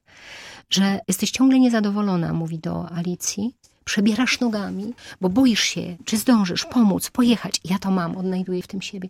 że 0.70 1.00
jesteś 1.08 1.32
ciągle 1.32 1.60
niezadowolona, 1.60 2.34
mówi 2.34 2.60
do 2.60 2.92
Alicji, 2.92 3.56
przebierasz 3.86 4.40
nogami, 4.40 4.94
bo 5.22 5.30
boisz 5.30 5.64
się, 5.64 5.98
czy 6.06 6.18
zdążysz 6.18 6.66
pomóc, 6.66 7.10
pojechać. 7.10 7.62
Ja 7.66 7.80
to 7.80 7.92
mam, 7.92 8.18
odnajduję 8.18 8.62
w 8.62 8.68
tym 8.68 8.82
siebie. 8.82 9.10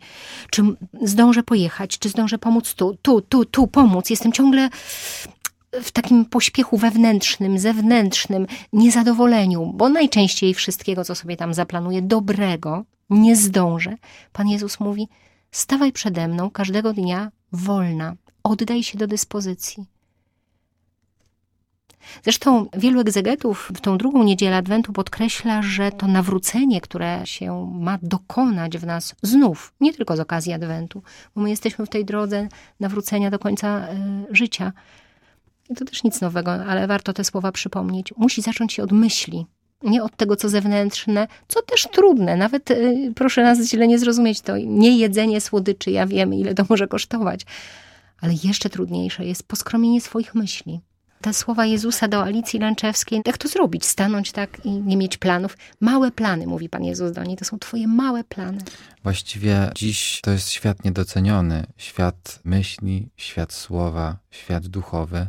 Czy 0.50 0.64
zdążę 1.02 1.44
pojechać, 1.44 1.98
czy 2.00 2.10
zdążę 2.10 2.38
pomóc 2.38 2.74
tu, 2.74 2.98
tu, 3.02 3.22
tu, 3.22 3.46
tu, 3.46 3.68
pomóc. 3.68 4.10
Jestem 4.10 4.32
ciągle 4.32 4.70
w 5.72 5.92
takim 5.92 6.26
pośpiechu 6.26 6.78
wewnętrznym, 6.78 7.60
zewnętrznym, 7.60 8.48
niezadowoleniu, 8.74 9.74
bo 9.76 9.90
najczęściej 9.90 10.54
wszystkiego, 10.54 11.06
co 11.06 11.16
sobie 11.16 11.38
tam 11.38 11.54
zaplanuję, 11.54 12.02
dobrego, 12.02 12.84
nie 13.10 13.36
zdążę. 13.36 13.98
Pan 14.34 14.48
Jezus 14.48 14.80
mówi: 14.80 15.08
stawaj 15.52 15.92
przede 15.92 16.28
mną 16.28 16.50
każdego 16.50 16.94
dnia 16.94 17.32
wolna, 17.52 18.16
oddaj 18.44 18.84
się 18.84 18.98
do 18.98 19.08
dyspozycji. 19.08 19.86
Zresztą 22.24 22.65
wielu 22.77 23.00
egzegetów 23.00 23.72
w 23.75 23.82
tą 23.82 23.98
drugą 23.98 24.24
niedzielę 24.24 24.58
Adwentu 24.58 24.94
podkreśla, 24.94 25.62
że 25.62 25.91
to 25.91 26.08
nawrócenie, 26.08 26.82
które 26.82 27.22
się 27.25 27.72
ma 27.74 27.98
dokonać 28.01 28.77
w 28.77 28.86
nas 28.86 29.15
znów, 29.24 29.74
nie 29.79 29.94
tylko 29.94 30.15
z 30.15 30.20
okazji 30.20 30.53
Adwentu, 30.53 31.03
bo 31.36 31.41
my 31.41 31.50
jesteśmy 31.50 31.86
w 31.86 31.89
tej 31.89 32.06
drodze 32.06 32.48
nawrócenia 32.79 33.32
do 33.32 33.39
końca 33.39 33.88
y, 34.32 34.36
życia. 34.36 34.74
I 35.70 35.75
to 35.75 35.86
też 35.86 36.03
nic 36.03 36.22
nowego, 36.22 36.51
ale 36.51 36.88
warto 36.88 37.13
te 37.13 37.24
słowa 37.24 37.51
przypomnieć. 37.51 38.13
Musi 38.18 38.41
zacząć 38.41 38.74
się 38.74 38.84
od 38.84 38.91
myśli, 38.91 39.46
nie 39.84 40.03
od 40.03 40.15
tego, 40.15 40.36
co 40.36 40.50
zewnętrzne, 40.50 41.27
co 41.48 41.62
też 41.62 41.88
trudne. 41.91 42.38
Nawet 42.38 42.72
y, 42.72 43.13
proszę 43.15 43.44
nas 43.44 43.60
źle 43.60 43.88
nie 43.88 44.00
zrozumieć, 44.00 44.41
to 44.41 44.58
nie 44.58 44.98
jedzenie 44.98 45.41
słodyczy, 45.41 45.91
ja 45.91 46.08
wiem, 46.08 46.34
ile 46.34 46.56
to 46.56 46.65
może 46.70 46.88
kosztować. 46.88 47.41
Ale 48.22 48.34
jeszcze 48.44 48.70
trudniejsze 48.70 49.25
jest 49.25 49.48
poskromienie 49.48 50.01
swoich 50.01 50.36
myśli 50.36 50.82
te 51.22 51.34
słowa 51.34 51.66
Jezusa 51.66 52.08
do 52.08 52.24
Alicji 52.24 52.60
Lęczewskiej, 52.60 53.22
jak 53.26 53.38
to 53.38 53.48
zrobić? 53.48 53.86
Stanąć 53.86 54.32
tak 54.32 54.66
i 54.66 54.72
nie 54.72 54.98
mieć 54.98 55.18
planów? 55.18 55.58
Małe 55.82 56.12
plany, 56.12 56.48
mówi 56.48 56.70
Pan 56.70 56.84
Jezus 56.84 57.12
do 57.12 57.24
niej, 57.24 57.38
to 57.38 57.46
są 57.46 57.60
Twoje 57.60 57.88
małe 57.88 58.24
plany. 58.24 58.58
Właściwie 59.04 59.72
dziś 59.76 60.22
to 60.22 60.32
jest 60.32 60.50
świat 60.50 60.86
niedoceniony, 60.86 61.66
świat 61.78 62.40
myśli, 62.44 63.10
świat 63.18 63.54
słowa, 63.54 64.18
świat 64.32 64.68
duchowy, 64.68 65.28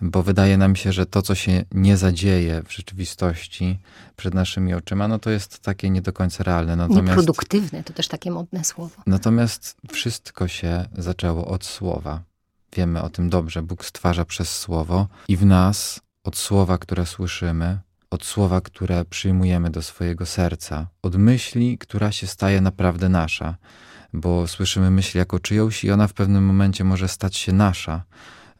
bo 0.00 0.22
wydaje 0.22 0.56
nam 0.56 0.76
się, 0.76 0.92
że 0.92 1.06
to, 1.06 1.22
co 1.22 1.34
się 1.34 1.64
nie 1.72 1.96
zadzieje 1.96 2.62
w 2.62 2.72
rzeczywistości 2.72 3.78
przed 4.16 4.34
naszymi 4.34 4.74
oczyma, 4.74 5.08
no 5.08 5.18
to 5.18 5.30
jest 5.30 5.58
takie 5.60 5.90
nie 5.90 6.02
do 6.02 6.12
końca 6.12 6.44
realne. 6.44 6.76
Natomiast, 6.76 7.06
Nieproduktywne, 7.06 7.84
to 7.84 7.92
też 7.92 8.08
takie 8.08 8.30
modne 8.30 8.64
słowo. 8.64 9.02
Natomiast 9.06 9.76
wszystko 9.92 10.48
się 10.48 10.84
zaczęło 10.98 11.46
od 11.46 11.64
słowa. 11.64 12.27
Wiemy 12.76 13.02
o 13.02 13.10
tym 13.10 13.30
dobrze. 13.30 13.62
Bóg 13.62 13.84
stwarza 13.84 14.24
przez 14.24 14.58
słowo 14.58 15.08
i 15.28 15.36
w 15.36 15.46
nas, 15.46 16.00
od 16.24 16.36
słowa, 16.36 16.78
które 16.78 17.06
słyszymy, 17.06 17.78
od 18.10 18.24
słowa, 18.24 18.60
które 18.60 19.04
przyjmujemy 19.04 19.70
do 19.70 19.82
swojego 19.82 20.26
serca, 20.26 20.86
od 21.02 21.16
myśli, 21.16 21.78
która 21.78 22.12
się 22.12 22.26
staje 22.26 22.60
naprawdę 22.60 23.08
nasza, 23.08 23.56
bo 24.12 24.46
słyszymy 24.46 24.90
myśl 24.90 25.18
jako 25.18 25.40
czyjąś 25.40 25.84
i 25.84 25.90
ona 25.90 26.08
w 26.08 26.12
pewnym 26.12 26.44
momencie 26.44 26.84
może 26.84 27.08
stać 27.08 27.36
się 27.36 27.52
nasza. 27.52 28.04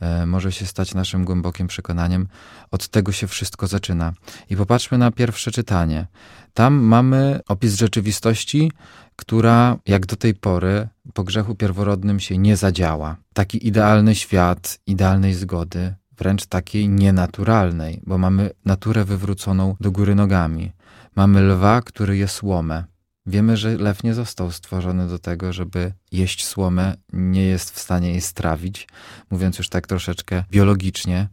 E, 0.01 0.27
może 0.27 0.53
się 0.53 0.67
stać 0.67 0.95
naszym 0.95 1.25
głębokim 1.25 1.67
przekonaniem. 1.67 2.29
Od 2.71 2.89
tego 2.89 3.13
się 3.13 3.27
wszystko 3.27 3.67
zaczyna. 3.67 4.13
I 4.51 4.57
popatrzmy 4.57 4.99
na 4.99 5.11
pierwsze 5.11 5.51
czytanie. 5.51 6.07
Tam 6.55 6.75
mamy 6.75 7.41
opis 7.49 7.75
rzeczywistości, 7.75 8.73
która 9.17 9.77
jak 9.87 10.07
do 10.07 10.17
tej 10.17 10.35
pory 10.35 10.89
po 11.15 11.25
grzechu 11.25 11.55
pierworodnym 11.55 12.21
się 12.21 12.39
nie 12.39 12.57
zadziała. 12.57 13.17
Taki 13.33 13.67
idealny 13.67 14.15
świat, 14.15 14.79
idealnej 14.87 15.35
zgody, 15.35 15.95
wręcz 16.19 16.47
takiej 16.47 16.89
nienaturalnej, 16.89 18.01
bo 18.07 18.19
mamy 18.19 18.51
naturę 18.65 19.05
wywróconą 19.05 19.77
do 19.81 19.91
góry 19.91 20.15
nogami. 20.15 20.73
Mamy 21.17 21.41
lwa, 21.41 21.83
który 21.83 22.17
je 22.17 22.29
słomę. 22.29 22.85
Wiemy, 23.29 23.57
że 23.57 23.77
lew 23.77 24.05
nie 24.05 24.15
został 24.15 24.51
stworzony 24.51 25.09
do 25.09 25.19
tego, 25.19 25.53
żeby 25.53 25.93
jeść 26.13 26.47
słomę, 26.47 26.95
nie 27.13 27.43
jest 27.43 27.71
w 27.71 27.79
stanie 27.79 28.11
jej 28.11 28.21
strawić, 28.21 28.89
mówiąc 29.31 29.59
już 29.59 29.69
tak 29.69 29.87
troszeczkę 29.87 30.45
biologicznie. 30.51 31.29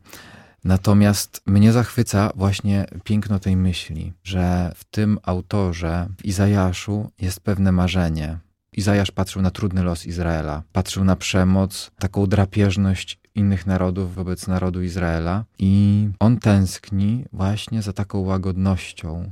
Natomiast 0.63 1.41
mnie 1.45 1.71
zachwyca 1.71 2.31
właśnie 2.35 2.85
piękno 3.03 3.39
tej 3.39 3.57
myśli, 3.57 4.13
że 4.23 4.71
w 4.75 4.83
tym 4.83 5.19
autorze, 5.23 6.07
w 6.17 6.25
Izajaszu, 6.25 7.11
jest 7.21 7.39
pewne 7.39 7.71
marzenie. 7.71 8.39
Izajasz 8.73 9.11
patrzył 9.11 9.41
na 9.41 9.51
trudny 9.51 9.83
los 9.83 10.05
Izraela, 10.05 10.63
patrzył 10.71 11.03
na 11.03 11.15
przemoc, 11.15 11.91
taką 11.99 12.27
drapieżność 12.27 13.19
innych 13.35 13.67
narodów 13.67 14.15
wobec 14.15 14.47
narodu 14.47 14.83
Izraela 14.83 15.45
i 15.59 16.09
on 16.19 16.37
tęskni 16.37 17.25
właśnie 17.33 17.81
za 17.81 17.93
taką 17.93 18.19
łagodnością, 18.19 19.31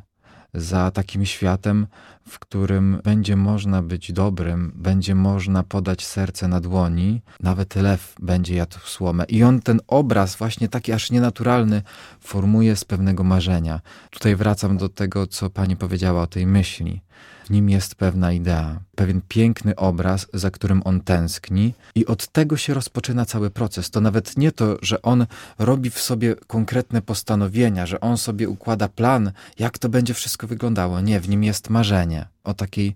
za 0.54 0.92
takim 0.92 1.26
światem, 1.26 1.88
w 2.28 2.40
którym 2.40 3.02
będzie 3.04 3.36
można 3.36 3.82
być 3.82 4.12
dobrym, 4.12 4.72
będzie 4.76 5.16
można 5.16 5.64
podać 5.64 6.06
serce 6.06 6.48
na 6.48 6.60
dłoni, 6.60 7.22
nawet 7.40 7.76
lew 7.76 8.16
będzie 8.20 8.56
jadł 8.56 8.80
słomę. 8.80 9.26
I 9.28 9.44
on 9.44 9.62
ten 9.62 9.82
obraz, 9.88 10.36
właśnie 10.36 10.70
taki 10.70 10.92
aż 10.92 11.12
nienaturalny, 11.12 11.82
formuje 12.20 12.76
z 12.76 12.86
pewnego 12.86 13.24
marzenia. 13.24 13.82
Tutaj 14.10 14.36
wracam 14.36 14.78
do 14.78 14.90
tego, 14.90 15.28
co 15.28 15.50
pani 15.50 15.76
powiedziała 15.76 16.22
o 16.22 16.28
tej 16.28 16.48
myśli. 16.48 17.02
W 17.44 17.50
nim 17.50 17.70
jest 17.70 17.96
pewna 17.96 18.32
idea, 18.32 18.80
pewien 18.96 19.22
piękny 19.28 19.76
obraz, 19.76 20.28
za 20.34 20.52
którym 20.52 20.82
on 20.86 21.02
tęskni, 21.02 21.74
i 21.96 22.06
od 22.06 22.28
tego 22.28 22.58
się 22.58 22.74
rozpoczyna 22.74 23.26
cały 23.26 23.50
proces. 23.50 23.90
To 23.90 24.02
nawet 24.02 24.38
nie 24.38 24.52
to, 24.52 24.78
że 24.82 25.02
on 25.02 25.26
robi 25.60 25.90
w 25.90 26.00
sobie 26.00 26.36
konkretne 26.48 27.02
postanowienia, 27.02 27.86
że 27.86 28.00
on 28.00 28.18
sobie 28.18 28.50
układa 28.50 28.88
plan, 28.88 29.32
jak 29.60 29.78
to 29.78 29.90
będzie 29.90 30.14
wszystko 30.14 30.48
wyglądało. 30.48 31.02
Nie, 31.02 31.20
w 31.20 31.30
nim 31.30 31.44
jest 31.44 31.70
marzenie 31.70 32.28
o 32.44 32.54
takiej 32.54 32.96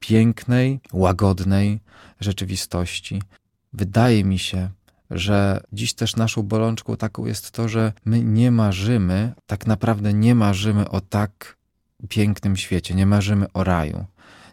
pięknej, 0.00 0.80
łagodnej 0.92 1.80
rzeczywistości. 2.20 3.22
Wydaje 3.72 4.24
mi 4.24 4.38
się, 4.38 4.70
że 5.10 5.60
dziś 5.72 5.94
też 5.94 6.16
naszą 6.16 6.42
bolączką 6.42 6.96
taką 6.96 7.26
jest 7.26 7.50
to, 7.50 7.68
że 7.68 7.92
my 8.04 8.22
nie 8.22 8.50
marzymy, 8.50 9.32
tak 9.46 9.66
naprawdę 9.66 10.12
nie 10.12 10.34
marzymy 10.34 10.88
o 10.90 11.00
tak 11.00 11.56
pięknym 12.08 12.56
świecie, 12.56 12.94
nie 12.94 13.06
marzymy 13.06 13.46
o 13.52 13.64
raju. 13.64 14.04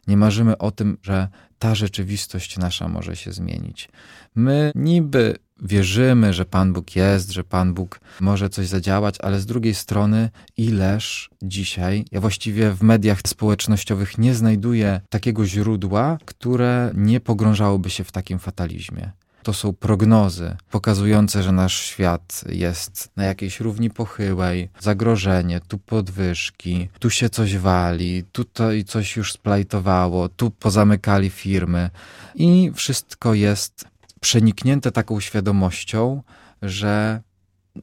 Nie 0.08 0.18
marzymy 0.18 0.58
o 0.58 0.72
tym, 0.72 0.98
że 1.02 1.28
ta 1.60 1.76
rzeczywistość 1.76 2.58
nasza 2.58 2.88
może 2.88 3.16
się 3.16 3.32
zmienić. 3.32 3.90
My 4.36 4.72
niby 4.76 5.36
wierzymy, 5.62 6.34
że 6.34 6.46
Pan 6.46 6.74
Bóg 6.74 6.96
jest, 6.96 7.32
że 7.32 7.44
Pan 7.44 7.74
Bóg 7.74 8.00
może 8.22 8.50
coś 8.50 8.68
zadziałać, 8.68 9.16
ale 9.22 9.40
z 9.40 9.46
drugiej 9.46 9.76
strony, 9.76 10.30
ileż 10.58 11.30
dzisiaj, 11.44 12.06
ja 12.12 12.22
właściwie 12.22 12.72
w 12.72 12.84
mediach 12.84 13.20
społecznościowych 13.26 14.18
nie 14.18 14.36
znajduję 14.36 15.02
takiego 15.10 15.46
źródła, 15.46 16.18
które 16.26 16.92
nie 16.96 17.20
pogrążałoby 17.20 17.90
się 17.90 18.04
w 18.04 18.12
takim 18.12 18.40
fatalizmie. 18.40 19.12
To 19.44 19.54
są 19.54 19.74
prognozy 19.74 20.56
pokazujące, 20.72 21.44
że 21.44 21.52
nasz 21.52 21.82
świat 21.82 22.44
jest 22.50 23.12
na 23.16 23.24
jakiejś 23.24 23.60
równi 23.60 23.90
pochyłej, 23.90 24.70
zagrożenie, 24.80 25.60
tu 25.68 25.78
podwyżki, 25.78 26.90
tu 27.00 27.10
się 27.10 27.30
coś 27.30 27.58
wali, 27.58 28.24
tutaj 28.32 28.84
coś 28.84 29.16
już 29.16 29.34
splajtowało, 29.34 30.30
tu 30.30 30.52
pozamykali 30.52 31.30
firmy. 31.30 31.90
I 32.36 32.72
wszystko 32.76 33.34
jest 33.34 33.86
przeniknięte 34.20 34.92
taką 34.92 35.20
świadomością, 35.20 36.22
że 36.62 37.22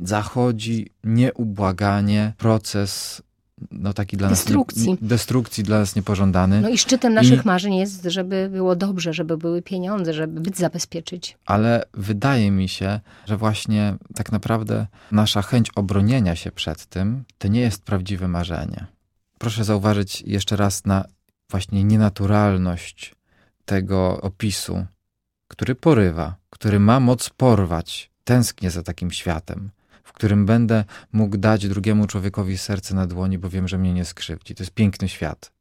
zachodzi 0.01 0.91
nieubłaganie 1.05 2.33
proces 2.39 3.23
no 3.71 3.93
taki 3.93 4.17
dla 4.17 4.29
destrukcji. 4.29 4.91
nas 4.91 5.03
nie, 5.03 5.09
destrukcji 5.09 5.65
dla 5.65 5.79
nas 5.79 5.97
niepożądany. 5.97 6.61
No 6.61 6.69
i 6.69 6.79
szczytem 6.79 7.15
naszych 7.15 7.45
I, 7.45 7.47
marzeń 7.47 7.75
jest, 7.75 8.05
żeby 8.05 8.49
było 8.53 8.77
dobrze, 8.77 9.13
żeby 9.13 9.39
były 9.39 9.63
pieniądze, 9.63 10.15
żeby 10.15 10.41
być 10.41 10.57
zabezpieczyć. 10.59 11.39
Ale 11.47 11.85
wydaje 11.95 12.51
mi 12.51 12.69
się, 12.69 13.01
że 13.27 13.37
właśnie 13.37 13.97
tak 14.15 14.33
naprawdę 14.33 14.87
nasza 15.13 15.43
chęć 15.43 15.71
obronienia 15.75 16.37
się 16.37 16.53
przed 16.53 16.87
tym, 16.87 17.25
to 17.39 17.49
nie 17.49 17.61
jest 17.61 17.85
prawdziwe 17.85 18.29
marzenie. 18.29 18.87
Proszę 19.39 19.65
zauważyć 19.65 20.23
jeszcze 20.23 20.57
raz 20.57 20.85
na 20.85 21.05
właśnie 21.51 21.85
nienaturalność 21.85 23.15
tego 23.65 24.21
opisu, 24.21 24.87
który 25.49 25.75
porywa, 25.75 26.35
który 26.51 26.81
ma 26.81 27.01
moc 27.01 27.31
porwać. 27.31 28.11
Tęsknię 28.25 28.71
za 28.71 28.83
takim 28.83 29.11
światem 29.11 29.71
w 30.05 30.13
którym 30.13 30.47
będę 30.47 30.85
mógł 31.13 31.37
dać 31.37 31.69
drugiemu 31.69 32.07
człowiekowi 32.07 32.59
serce 32.59 32.95
na 32.95 33.07
dłoni, 33.07 33.39
bo 33.39 33.49
wiem, 33.49 33.69
że 33.69 33.79
mnie 33.79 33.93
nie 33.93 34.05
skrzywdzi. 34.05 34.55
To 34.55 34.63
jest 34.63 34.75
piękny 34.75 35.09
świat. 35.09 35.53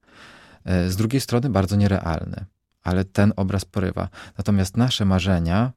E, 0.65 0.89
z 0.89 0.95
drugiej 0.95 1.21
strony 1.21 1.49
bardzo 1.49 1.75
nierealny, 1.75 2.45
ale 2.83 3.05
ten 3.05 3.33
obraz 3.35 3.65
porywa. 3.65 4.09
Natomiast 4.37 4.77
nasze 4.77 5.05
marzenia, 5.05 5.71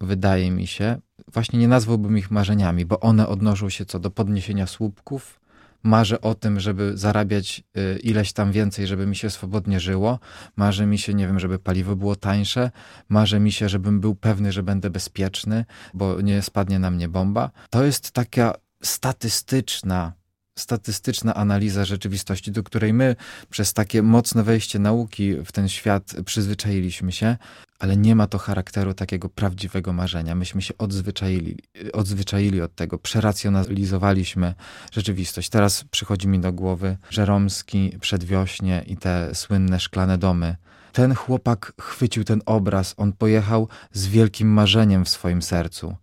wydaje 0.00 0.50
mi 0.50 0.66
się, 0.66 1.00
właśnie 1.32 1.58
nie 1.58 1.68
nazwałbym 1.68 2.18
ich 2.18 2.30
marzeniami, 2.30 2.86
bo 2.86 3.00
one 3.00 3.28
odnoszą 3.28 3.68
się 3.68 3.84
co 3.84 3.98
do 3.98 4.10
podniesienia 4.10 4.66
słupków, 4.66 5.39
marzę 5.82 6.20
o 6.20 6.34
tym, 6.34 6.60
żeby 6.60 6.92
zarabiać 6.98 7.62
y, 7.76 7.98
ileś 7.98 8.32
tam 8.32 8.52
więcej, 8.52 8.86
żeby 8.86 9.06
mi 9.06 9.16
się 9.16 9.30
swobodnie 9.30 9.80
żyło. 9.80 10.18
Marzę 10.56 10.86
mi 10.86 10.98
się, 10.98 11.14
nie 11.14 11.26
wiem, 11.26 11.40
żeby 11.40 11.58
paliwo 11.58 11.96
było 11.96 12.16
tańsze. 12.16 12.70
Marzę 13.08 13.40
mi 13.40 13.52
się, 13.52 13.68
żebym 13.68 14.00
był 14.00 14.14
pewny, 14.14 14.52
że 14.52 14.62
będę 14.62 14.90
bezpieczny, 14.90 15.64
bo 15.94 16.20
nie 16.20 16.42
spadnie 16.42 16.78
na 16.78 16.90
mnie 16.90 17.08
bomba. 17.08 17.50
To 17.70 17.84
jest 17.84 18.10
taka 18.10 18.54
statystyczna 18.82 20.12
statystyczna 20.58 21.34
analiza 21.34 21.84
rzeczywistości, 21.84 22.52
do 22.52 22.62
której 22.62 22.92
my 22.92 23.16
przez 23.50 23.72
takie 23.72 24.02
mocne 24.02 24.42
wejście 24.42 24.78
nauki 24.78 25.34
w 25.34 25.52
ten 25.52 25.68
świat 25.68 26.14
przyzwyczailiśmy 26.24 27.12
się, 27.12 27.36
ale 27.80 27.96
nie 27.96 28.14
ma 28.14 28.26
to 28.26 28.38
charakteru 28.38 28.94
takiego 28.94 29.28
prawdziwego 29.28 29.92
marzenia. 29.92 30.34
Myśmy 30.34 30.62
się 30.62 30.74
odzwyczaili, 30.78 31.58
odzwyczaili 31.92 32.60
od 32.60 32.74
tego, 32.74 32.98
przeracjonalizowaliśmy 32.98 34.54
rzeczywistość. 34.92 35.48
Teraz 35.48 35.84
przychodzi 35.90 36.28
mi 36.28 36.40
do 36.40 36.52
głowy 36.52 36.96
Żeromski, 37.10 37.98
Przedwiośnie 38.00 38.84
i 38.86 38.96
te 38.96 39.34
słynne 39.34 39.80
szklane 39.80 40.18
domy. 40.18 40.56
Ten 40.92 41.14
chłopak 41.14 41.72
chwycił 41.80 42.24
ten 42.24 42.42
obraz, 42.46 42.94
on 42.96 43.12
pojechał 43.12 43.68
z 43.92 44.06
wielkim 44.06 44.48
marzeniem 44.48 45.04
w 45.04 45.08
swoim 45.08 45.42
sercu. 45.42 45.96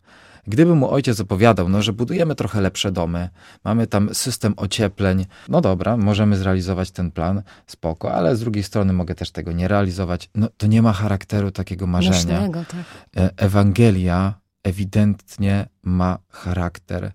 Gdyby 0.48 0.76
mu 0.76 0.92
ojciec 0.92 1.20
opowiadał, 1.20 1.70
no, 1.70 1.82
że 1.82 1.94
budujemy 1.94 2.36
trochę 2.36 2.62
lepsze 2.62 2.92
domy, 2.92 3.30
mamy 3.64 3.88
tam 3.88 4.10
system 4.14 4.54
ociepleń, 4.58 5.26
no 5.50 5.62
dobra, 5.62 5.98
możemy 5.98 6.38
zrealizować 6.38 6.92
ten 6.92 7.12
plan, 7.12 7.42
spoko, 7.68 8.14
ale 8.14 8.36
z 8.36 8.40
drugiej 8.40 8.64
strony 8.64 8.94
mogę 8.94 9.16
też 9.16 9.32
tego 9.32 9.52
nie 9.52 9.68
realizować. 9.68 10.30
No 10.36 10.48
to 10.58 10.68
nie 10.68 10.82
ma 10.82 10.94
charakteru 10.94 11.52
takiego 11.52 11.88
marzenia. 11.88 12.16
Myślnego, 12.16 12.64
tak. 12.66 12.80
E, 13.18 13.30
Ewangelia 13.38 14.34
ewidentnie 14.64 15.68
ma 15.84 16.18
charakter 16.30 17.12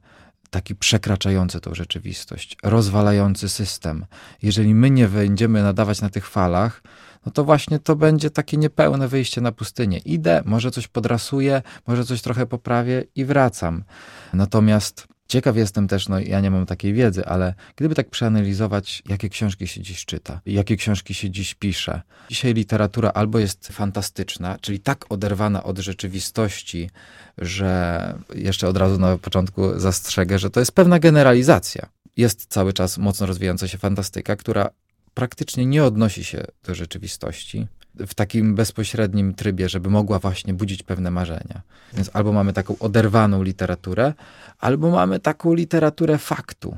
taki 0.51 0.75
przekraczający 0.75 1.61
tą 1.61 1.75
rzeczywistość, 1.75 2.57
rozwalający 2.63 3.49
system. 3.49 4.07
Jeżeli 4.43 4.75
my 4.75 4.91
nie 4.91 5.09
będziemy 5.09 5.63
nadawać 5.63 6.01
na 6.01 6.11
tych 6.11 6.29
falach, 6.29 6.83
no 7.27 7.33
to 7.33 7.45
właśnie 7.45 7.79
to 7.79 7.97
będzie 7.97 8.31
takie 8.31 8.57
niepełne 8.57 9.09
wyjście 9.09 9.41
na 9.41 9.53
pustynię. 9.53 9.99
Idę, 9.99 10.43
może 10.45 10.71
coś 10.71 10.89
podrasuję, 10.89 11.63
może 11.87 12.05
coś 12.05 12.23
trochę 12.23 12.47
poprawię 12.47 13.05
i 13.17 13.25
wracam. 13.25 13.85
Natomiast 14.33 15.13
Ciekaw 15.33 15.57
jestem 15.57 15.89
też, 15.89 16.09
no 16.09 16.21
ja 16.21 16.41
nie 16.41 16.51
mam 16.51 16.67
takiej 16.67 16.93
wiedzy, 16.93 17.27
ale 17.27 17.55
gdyby 17.77 17.95
tak 17.95 18.11
przeanalizować, 18.11 19.03
jakie 19.09 19.29
książki 19.29 19.67
się 19.67 19.81
dziś 19.81 20.05
czyta, 20.05 20.41
jakie 20.47 20.77
książki 20.77 21.15
się 21.15 21.31
dziś 21.31 21.55
pisze. 21.55 22.03
Dzisiaj 22.29 22.55
literatura 22.55 23.11
albo 23.11 23.39
jest 23.39 23.69
fantastyczna, 23.69 24.59
czyli 24.61 24.81
tak 24.81 25.05
oderwana 25.09 25.63
od 25.63 25.79
rzeczywistości, 25.79 26.91
że 27.39 28.15
jeszcze 28.35 28.69
od 28.69 28.77
razu 28.77 28.99
na 28.99 29.19
początku 29.19 29.81
zastrzegę, 29.81 30.39
że 30.39 30.51
to 30.51 30.61
jest 30.61 30.73
pewna 30.73 30.99
generalizacja. 30.99 31.87
Jest 32.17 32.47
cały 32.47 32.73
czas 32.73 32.99
mocno 32.99 33.27
rozwijająca 33.27 33.69
się 33.69 33.79
fantastyka, 33.79 34.37
która 34.37 34.71
praktycznie 35.15 35.67
nie 35.67 35.85
odnosi 35.85 36.25
się 36.25 36.45
do 36.65 36.75
rzeczywistości 36.75 37.67
w 37.95 38.15
takim 38.15 38.55
bezpośrednim 38.55 39.35
trybie, 39.35 39.69
żeby 39.69 39.91
mogła 39.91 40.19
właśnie 40.19 40.55
budzić 40.55 40.83
pewne 40.83 41.11
marzenia. 41.11 41.63
Więc 41.93 42.11
albo 42.13 42.33
mamy 42.33 42.53
taką 42.53 42.79
oderwaną 42.79 43.43
literaturę, 43.43 44.15
albo 44.59 44.91
mamy 44.91 45.21
taką 45.21 45.55
literaturę 45.55 46.19
faktu, 46.19 46.77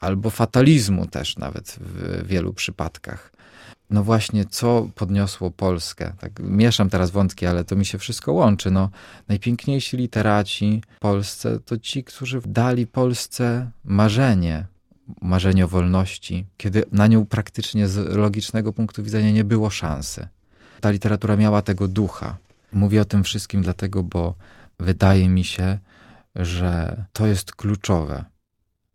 albo 0.00 0.30
fatalizmu 0.30 1.06
też 1.06 1.36
nawet 1.36 1.76
w 1.80 2.26
wielu 2.26 2.52
przypadkach. 2.52 3.32
no 3.90 4.04
właśnie, 4.04 4.44
co 4.44 4.88
podniosło 4.94 5.50
Polskę? 5.50 6.12
Tak, 6.20 6.32
mieszam 6.40 6.90
teraz 6.90 7.10
wątki, 7.10 7.46
ale 7.46 7.64
to 7.64 7.76
mi 7.76 7.86
się 7.86 7.98
wszystko 7.98 8.32
łączy. 8.32 8.70
No, 8.70 8.90
najpiękniejsi 9.28 9.96
literaci 9.96 10.82
w 10.96 10.98
Polsce 10.98 11.60
to 11.60 11.78
ci, 11.78 12.04
którzy 12.04 12.40
dali 12.46 12.86
Polsce 12.86 13.70
marzenie, 13.84 14.66
marzenie 15.22 15.64
o 15.64 15.68
wolności, 15.68 16.46
kiedy 16.56 16.84
na 16.92 17.06
nią 17.06 17.26
praktycznie 17.26 17.88
z 17.88 18.16
logicznego 18.16 18.72
punktu 18.72 19.02
widzenia 19.02 19.30
nie 19.30 19.44
było 19.44 19.70
szansy. 19.70 20.28
Ta 20.80 20.90
literatura 20.90 21.36
miała 21.36 21.62
tego 21.62 21.88
ducha. 21.88 22.36
Mówię 22.72 23.00
o 23.00 23.04
tym 23.04 23.24
wszystkim 23.24 23.62
dlatego, 23.62 24.02
bo 24.02 24.34
wydaje 24.78 25.28
mi 25.28 25.44
się, 25.44 25.78
że 26.34 27.04
to 27.12 27.26
jest 27.26 27.54
kluczowe, 27.54 28.24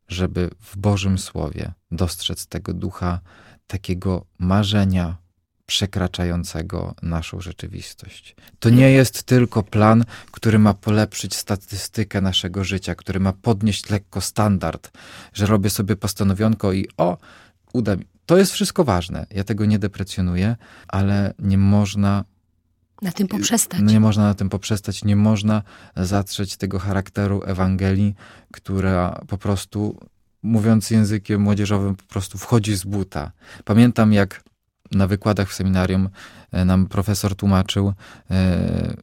żeby 0.07 0.49
w 0.59 0.77
Bożym 0.77 1.17
Słowie 1.17 1.71
dostrzec 1.91 2.47
tego 2.47 2.73
ducha 2.73 3.19
takiego 3.67 4.25
marzenia 4.39 5.22
przekraczającego 5.65 6.95
naszą 7.01 7.41
rzeczywistość. 7.41 8.35
To 8.59 8.69
nie 8.69 8.91
jest 8.91 9.23
tylko 9.23 9.63
plan, 9.63 10.05
który 10.31 10.59
ma 10.59 10.73
polepszyć 10.73 11.35
statystykę 11.35 12.21
naszego 12.21 12.63
życia, 12.63 12.95
który 12.95 13.19
ma 13.19 13.33
podnieść 13.33 13.89
lekko 13.89 14.21
standard, 14.21 14.91
że 15.33 15.45
robię 15.45 15.69
sobie 15.69 15.95
postanowionko 15.95 16.73
i 16.73 16.87
o, 16.97 17.17
uda 17.73 17.95
mi. 17.95 18.05
To 18.25 18.37
jest 18.37 18.51
wszystko 18.51 18.83
ważne. 18.83 19.25
Ja 19.31 19.43
tego 19.43 19.65
nie 19.65 19.79
deprecjonuję, 19.79 20.55
ale 20.87 21.33
nie 21.39 21.57
można 21.57 22.25
na 23.01 23.11
tym 23.11 23.27
poprzestać. 23.27 23.81
Nie 23.81 23.99
można 23.99 24.23
na 24.23 24.33
tym 24.33 24.49
poprzestać, 24.49 25.03
nie 25.03 25.15
można 25.15 25.63
zatrzeć 25.95 26.57
tego 26.57 26.79
charakteru 26.79 27.41
Ewangelii, 27.45 28.15
która 28.51 29.21
po 29.27 29.37
prostu 29.37 29.99
mówiąc 30.43 30.89
językiem 30.89 31.41
młodzieżowym, 31.41 31.95
po 31.95 32.03
prostu 32.03 32.37
wchodzi 32.37 32.75
z 32.75 32.83
buta. 32.83 33.31
Pamiętam, 33.65 34.13
jak 34.13 34.43
na 34.97 35.07
wykładach 35.07 35.49
w 35.49 35.53
seminarium 35.53 36.09
e, 36.51 36.65
nam 36.65 36.87
profesor 36.87 37.35
tłumaczył 37.35 37.93
e, 38.31 38.93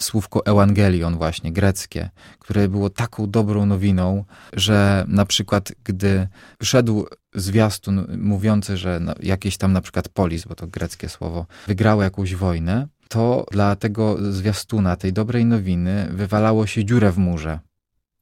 słówko 0.00 0.46
Ewangelion 0.46 1.16
właśnie, 1.16 1.52
greckie, 1.52 2.10
które 2.38 2.68
było 2.68 2.90
taką 2.90 3.30
dobrą 3.30 3.66
nowiną, 3.66 4.24
że 4.52 5.04
na 5.08 5.24
przykład 5.24 5.72
gdy 5.84 6.28
szedł 6.62 7.06
zwiastun 7.34 8.06
mówiący, 8.18 8.76
że 8.76 9.00
jakieś 9.22 9.56
tam 9.56 9.72
na 9.72 9.80
przykład 9.80 10.08
polis, 10.08 10.44
bo 10.44 10.54
to 10.54 10.66
greckie 10.66 11.08
słowo, 11.08 11.46
wygrało 11.66 12.02
jakąś 12.02 12.34
wojnę, 12.34 12.86
to 13.08 13.46
dla 13.50 13.76
tego 13.76 14.32
zwiastuna, 14.32 14.96
tej 14.96 15.12
dobrej 15.12 15.44
nowiny, 15.44 16.08
wywalało 16.10 16.66
się 16.66 16.84
dziurę 16.84 17.12
w 17.12 17.18
murze 17.18 17.58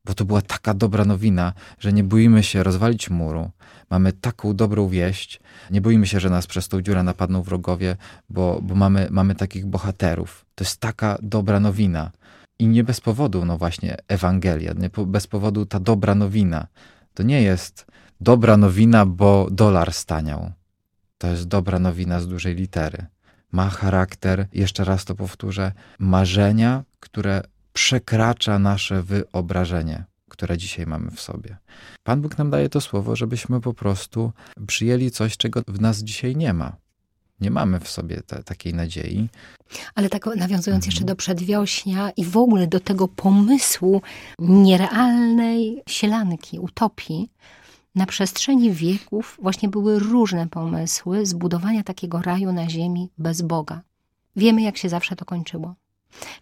bo 0.08 0.14
to 0.14 0.24
była 0.24 0.42
taka 0.42 0.74
dobra 0.74 1.04
nowina, 1.04 1.52
że 1.78 1.92
nie 1.92 2.04
boimy 2.04 2.42
się 2.42 2.62
rozwalić 2.62 3.10
muru. 3.10 3.50
Mamy 3.90 4.12
taką 4.12 4.56
dobrą 4.56 4.88
wieść, 4.88 5.40
nie 5.70 5.80
boimy 5.80 6.06
się, 6.06 6.20
że 6.20 6.30
nas 6.30 6.46
przez 6.46 6.68
tą 6.68 6.82
dziurę 6.82 7.02
napadną 7.02 7.42
wrogowie, 7.42 7.96
bo, 8.30 8.60
bo 8.62 8.74
mamy, 8.74 9.08
mamy 9.10 9.34
takich 9.34 9.66
bohaterów. 9.66 10.44
To 10.54 10.64
jest 10.64 10.80
taka 10.80 11.18
dobra 11.22 11.60
nowina. 11.60 12.10
I 12.58 12.66
nie 12.66 12.84
bez 12.84 13.00
powodu, 13.00 13.44
no 13.44 13.58
właśnie, 13.58 13.96
Ewangelia, 14.08 14.72
nie 14.72 14.90
bez 15.06 15.26
powodu 15.26 15.66
ta 15.66 15.80
dobra 15.80 16.14
nowina. 16.14 16.66
To 17.14 17.22
nie 17.22 17.42
jest 17.42 17.86
dobra 18.20 18.56
nowina, 18.56 19.06
bo 19.06 19.48
dolar 19.50 19.92
staniał. 19.92 20.52
To 21.18 21.26
jest 21.26 21.48
dobra 21.48 21.78
nowina 21.78 22.20
z 22.20 22.28
dużej 22.28 22.54
litery. 22.54 23.06
Ma 23.52 23.70
charakter, 23.70 24.46
jeszcze 24.52 24.84
raz 24.84 25.04
to 25.04 25.14
powtórzę, 25.14 25.72
marzenia, 25.98 26.84
które 27.00 27.42
przekracza 27.72 28.58
nasze 28.58 29.02
wyobrażenie, 29.02 30.04
które 30.28 30.58
dzisiaj 30.58 30.86
mamy 30.86 31.10
w 31.10 31.20
sobie. 31.20 31.56
Pan 32.04 32.22
Bóg 32.22 32.38
nam 32.38 32.50
daje 32.50 32.68
to 32.68 32.80
słowo, 32.80 33.16
żebyśmy 33.16 33.60
po 33.60 33.74
prostu 33.74 34.32
przyjęli 34.66 35.10
coś, 35.10 35.36
czego 35.36 35.62
w 35.68 35.80
nas 35.80 35.98
dzisiaj 35.98 36.36
nie 36.36 36.52
ma. 36.52 36.76
Nie 37.40 37.50
mamy 37.50 37.80
w 37.80 37.88
sobie 37.88 38.22
te, 38.22 38.42
takiej 38.42 38.74
nadziei. 38.74 39.28
Ale 39.94 40.08
tak 40.08 40.26
nawiązując 40.36 40.86
jeszcze 40.86 41.00
mhm. 41.00 41.06
do 41.06 41.16
przedwiośnia 41.16 42.10
i 42.10 42.24
w 42.24 42.36
ogóle 42.36 42.66
do 42.66 42.80
tego 42.80 43.08
pomysłu 43.08 44.02
nierealnej 44.38 45.82
sielanki, 45.88 46.58
utopii, 46.58 47.30
na 47.94 48.06
przestrzeni 48.06 48.72
wieków 48.72 49.38
właśnie 49.42 49.68
były 49.68 49.98
różne 49.98 50.48
pomysły 50.48 51.26
zbudowania 51.26 51.82
takiego 51.82 52.22
raju 52.22 52.52
na 52.52 52.70
ziemi 52.70 53.10
bez 53.18 53.42
Boga. 53.42 53.82
Wiemy, 54.36 54.62
jak 54.62 54.76
się 54.76 54.88
zawsze 54.88 55.16
to 55.16 55.24
kończyło. 55.24 55.74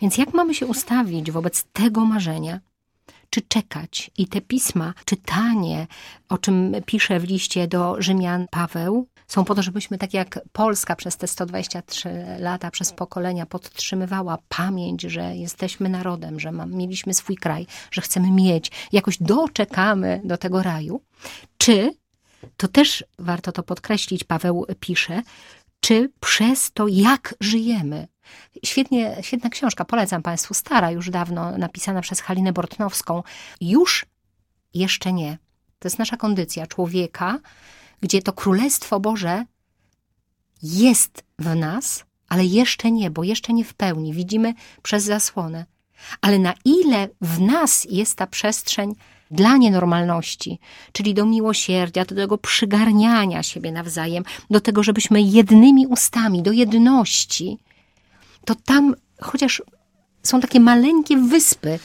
Więc 0.01 0.19
jak 0.19 0.35
mamy 0.35 0.55
się 0.55 0.67
ustawić 0.67 1.31
wobec 1.31 1.65
tego 1.73 2.05
marzenia? 2.05 2.61
Czy 3.31 3.43
czekać? 3.43 4.11
I 4.19 4.29
te 4.29 4.41
pisma, 4.41 4.95
czytanie, 5.05 5.87
o 6.29 6.39
czym 6.39 6.75
pisze 6.87 7.21
w 7.21 7.25
liście 7.25 7.69
do 7.69 8.03
Rzymian 8.03 8.47
Paweł, 8.51 9.09
są 9.27 9.45
po 9.45 9.55
to, 9.55 9.63
żebyśmy 9.63 9.99
tak 9.99 10.15
jak 10.15 10.41
Polska 10.53 10.97
przez 10.97 11.17
te 11.17 11.27
123 11.27 12.09
lata, 12.39 12.71
przez 12.71 12.93
pokolenia 12.93 13.47
podtrzymywała 13.47 14.39
pamięć, 14.49 15.03
że 15.03 15.37
jesteśmy 15.37 15.89
narodem, 15.89 16.41
że 16.41 16.53
mam, 16.53 16.75
mieliśmy 16.75 17.15
swój 17.15 17.37
kraj, 17.37 17.67
że 17.91 18.01
chcemy 18.01 18.31
mieć, 18.31 18.71
jakoś 18.93 19.19
doczekamy 19.19 20.21
do 20.25 20.37
tego 20.37 20.63
raju. 20.63 21.01
Czy, 21.59 21.95
to 22.57 22.69
też 22.69 23.05
warto 23.19 23.53
to 23.53 23.63
podkreślić, 23.63 24.25
Paweł 24.25 24.67
pisze, 24.81 25.23
czy 25.81 26.13
przez 26.21 26.73
to, 26.73 26.89
jak 26.89 27.35
żyjemy, 27.41 28.09
Świetnie, 28.65 29.17
świetna 29.21 29.51
książka, 29.51 29.85
polecam 29.85 30.23
Państwu, 30.23 30.55
stara 30.55 30.91
już 30.91 31.11
dawno, 31.11 31.59
napisana 31.59 32.01
przez 32.01 32.21
Halinę 32.21 32.53
Bortnowską. 32.53 33.23
Już 33.61 34.07
jeszcze 34.75 35.13
nie. 35.13 35.39
To 35.79 35.89
jest 35.89 35.99
nasza 35.99 36.17
kondycja 36.17 36.67
człowieka, 36.67 37.39
gdzie 38.01 38.23
to 38.23 38.33
Królestwo 38.33 39.01
Boże 39.01 39.45
jest 40.63 41.25
w 41.39 41.55
nas, 41.55 42.05
ale 42.29 42.45
jeszcze 42.45 42.91
nie, 42.91 43.11
bo 43.11 43.25
jeszcze 43.25 43.53
nie 43.53 43.65
w 43.65 43.75
pełni. 43.75 44.13
Widzimy 44.13 44.55
przez 44.83 45.05
zasłonę. 45.05 45.67
Ale 46.21 46.39
na 46.39 46.55
ile 46.65 47.09
w 47.21 47.41
nas 47.41 47.87
jest 47.91 48.17
ta 48.17 48.27
przestrzeń 48.27 48.95
dla 49.31 49.57
nienormalności, 49.57 50.59
czyli 50.93 51.15
do 51.15 51.27
miłosierdzia, 51.27 52.05
do 52.05 52.15
tego 52.15 52.39
przygarniania 52.39 53.43
siebie 53.43 53.73
nawzajem, 53.73 54.25
do 54.51 54.61
tego, 54.61 54.83
żebyśmy 54.83 55.23
jednymi 55.23 55.87
ustami, 55.87 56.43
do 56.43 56.53
jedności, 56.53 57.59
to 58.45 58.55
tam, 58.55 58.95
chociaż 59.21 59.63
są 60.23 60.41
takie 60.41 60.61
maleńkie 60.61 61.17
wyspy 61.17 61.79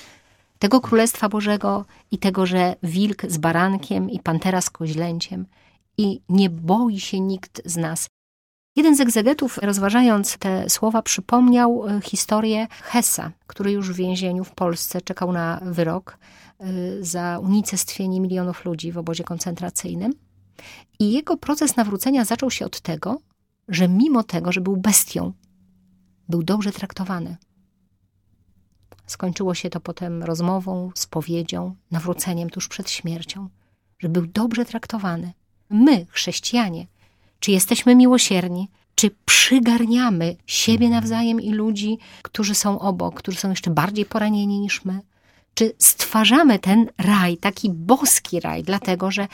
tego 0.59 0.81
Królestwa 0.81 1.29
Bożego 1.29 1.85
i 2.11 2.17
tego, 2.17 2.45
że 2.45 2.75
wilk 2.83 3.25
z 3.27 3.37
barankiem 3.37 4.09
i 4.09 4.19
pantera 4.19 4.61
z 4.61 4.69
koźlęciem 4.69 5.45
i 5.97 6.21
nie 6.29 6.49
boi 6.49 6.99
się 6.99 7.19
nikt 7.19 7.61
z 7.65 7.77
nas. 7.77 8.07
Jeden 8.75 8.95
z 8.95 9.01
egzegetów, 9.01 9.57
rozważając 9.57 10.37
te 10.37 10.69
słowa, 10.69 11.01
przypomniał 11.01 11.87
e, 11.87 12.01
historię 12.01 12.67
Hessa, 12.81 13.31
który 13.47 13.71
już 13.71 13.91
w 13.91 13.95
więzieniu 13.95 14.43
w 14.43 14.51
Polsce 14.51 15.01
czekał 15.01 15.31
na 15.31 15.59
wyrok 15.63 16.17
za 17.01 17.39
unicestwienie 17.39 18.21
milionów 18.21 18.65
ludzi 18.65 18.91
w 18.91 18.97
obozie 18.97 19.23
koncentracyjnym. 19.23 20.13
I 20.99 21.11
jego 21.11 21.37
proces 21.37 21.75
nawrócenia 21.75 22.25
zaczął 22.25 22.51
się 22.51 22.65
od 22.65 22.81
tego, 22.81 23.21
że 23.67 23.87
mimo 23.87 24.23
tego, 24.23 24.51
że 24.51 24.61
był 24.61 24.77
bestią, 24.77 25.33
był 26.29 26.43
dobrze 26.43 26.71
traktowany. 26.71 27.37
Skończyło 29.07 29.53
się 29.53 29.69
to 29.69 29.79
potem 29.79 30.23
rozmową, 30.23 30.91
spowiedzią, 30.95 31.75
nawróceniem 31.91 32.49
tuż 32.49 32.67
przed 32.67 32.89
śmiercią, 32.89 33.49
że 33.99 34.09
był 34.09 34.27
dobrze 34.27 34.65
traktowany. 34.65 35.33
My, 35.69 36.05
chrześcijanie, 36.09 36.87
czy 37.39 37.51
jesteśmy 37.51 37.95
miłosierni, 37.95 38.69
czy 38.95 39.11
przygarniamy 39.25 40.35
siebie 40.45 40.89
nawzajem 40.89 41.41
i 41.41 41.51
ludzi, 41.51 41.97
którzy 42.21 42.55
są 42.55 42.79
obok, 42.79 43.15
którzy 43.15 43.37
są 43.37 43.49
jeszcze 43.49 43.71
bardziej 43.71 44.05
poranieni 44.05 44.59
niż 44.59 44.85
my? 44.85 44.99
Czy 45.53 45.73
stwarzamy 45.79 46.59
ten 46.59 46.87
raj, 46.97 47.37
taki 47.37 47.69
boski 47.69 48.39
raj, 48.39 48.63
dlatego 48.63 49.11
że 49.11 49.27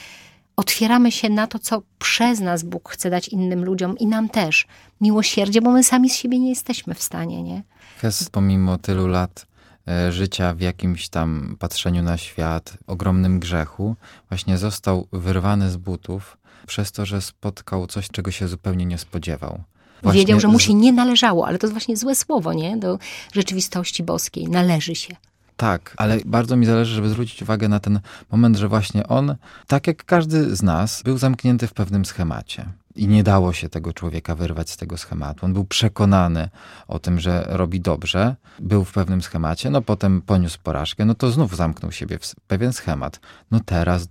otwieramy 0.55 1.11
się 1.11 1.29
na 1.29 1.47
to, 1.47 1.59
co 1.59 1.81
przez 1.99 2.39
nas 2.39 2.63
Bóg 2.63 2.89
chce 2.89 3.09
dać 3.09 3.27
innym 3.27 3.65
ludziom 3.65 3.97
i 3.97 4.07
nam 4.07 4.29
też. 4.29 4.67
Miłosierdzie, 5.01 5.61
bo 5.61 5.71
my 5.71 5.83
sami 5.83 6.09
z 6.09 6.15
siebie 6.15 6.39
nie 6.39 6.49
jesteśmy 6.49 6.93
w 6.93 7.03
stanie, 7.03 7.43
nie? 7.43 7.63
Hes, 7.97 8.29
pomimo 8.29 8.77
tylu 8.77 9.07
lat 9.07 9.47
e, 9.87 10.11
życia 10.11 10.53
w 10.53 10.61
jakimś 10.61 11.09
tam 11.09 11.55
patrzeniu 11.59 12.03
na 12.03 12.17
świat, 12.17 12.77
ogromnym 12.87 13.39
grzechu, 13.39 13.95
właśnie 14.29 14.57
został 14.57 15.07
wyrwany 15.11 15.71
z 15.71 15.77
butów 15.77 16.37
przez 16.67 16.91
to, 16.91 17.05
że 17.05 17.21
spotkał 17.21 17.87
coś, 17.87 18.07
czego 18.07 18.31
się 18.31 18.47
zupełnie 18.47 18.85
nie 18.85 18.97
spodziewał. 18.97 19.63
Właśnie 20.03 20.21
Wiedział, 20.21 20.39
że 20.39 20.47
mu 20.47 20.59
się 20.59 20.73
nie 20.73 20.93
należało, 20.93 21.47
ale 21.47 21.57
to 21.57 21.67
jest 21.67 21.73
właśnie 21.73 21.97
złe 21.97 22.15
słowo, 22.15 22.53
nie? 22.53 22.77
Do 22.77 22.99
rzeczywistości 23.33 24.03
boskiej. 24.03 24.47
Należy 24.47 24.95
się. 24.95 25.15
Tak, 25.57 25.93
ale 25.97 26.17
bardzo 26.25 26.55
mi 26.55 26.65
zależy, 26.65 26.95
żeby 26.95 27.09
zwrócić 27.09 27.41
uwagę 27.41 27.67
na 27.67 27.79
ten 27.79 27.99
moment, 28.31 28.57
że 28.57 28.67
właśnie 28.67 29.07
on, 29.07 29.35
tak 29.67 29.87
jak 29.87 30.05
każdy 30.05 30.55
z 30.55 30.63
nas, 30.63 31.01
był 31.03 31.17
zamknięty 31.17 31.67
w 31.67 31.73
pewnym 31.73 32.05
schemacie. 32.05 32.65
I 32.95 33.07
nie 33.07 33.23
dało 33.23 33.53
się 33.53 33.69
tego 33.69 33.93
człowieka 33.93 34.35
wyrwać 34.35 34.69
z 34.69 34.77
tego 34.77 34.97
schematu. 34.97 35.45
On 35.45 35.53
był 35.53 35.65
przekonany 35.65 36.49
o 36.87 36.99
tym, 36.99 37.19
że 37.19 37.45
robi 37.47 37.81
dobrze, 37.81 38.35
był 38.59 38.85
w 38.85 38.91
pewnym 38.91 39.21
schemacie, 39.21 39.69
no 39.69 39.81
potem 39.81 40.21
poniósł 40.21 40.59
porażkę, 40.63 41.05
no 41.05 41.15
to 41.15 41.31
znów 41.31 41.55
zamknął 41.55 41.91
siebie 41.91 42.19
w 42.19 42.35
pewien 42.47 42.73
schemat. 42.73 43.19
No 43.51 43.59
teraz 43.65 44.07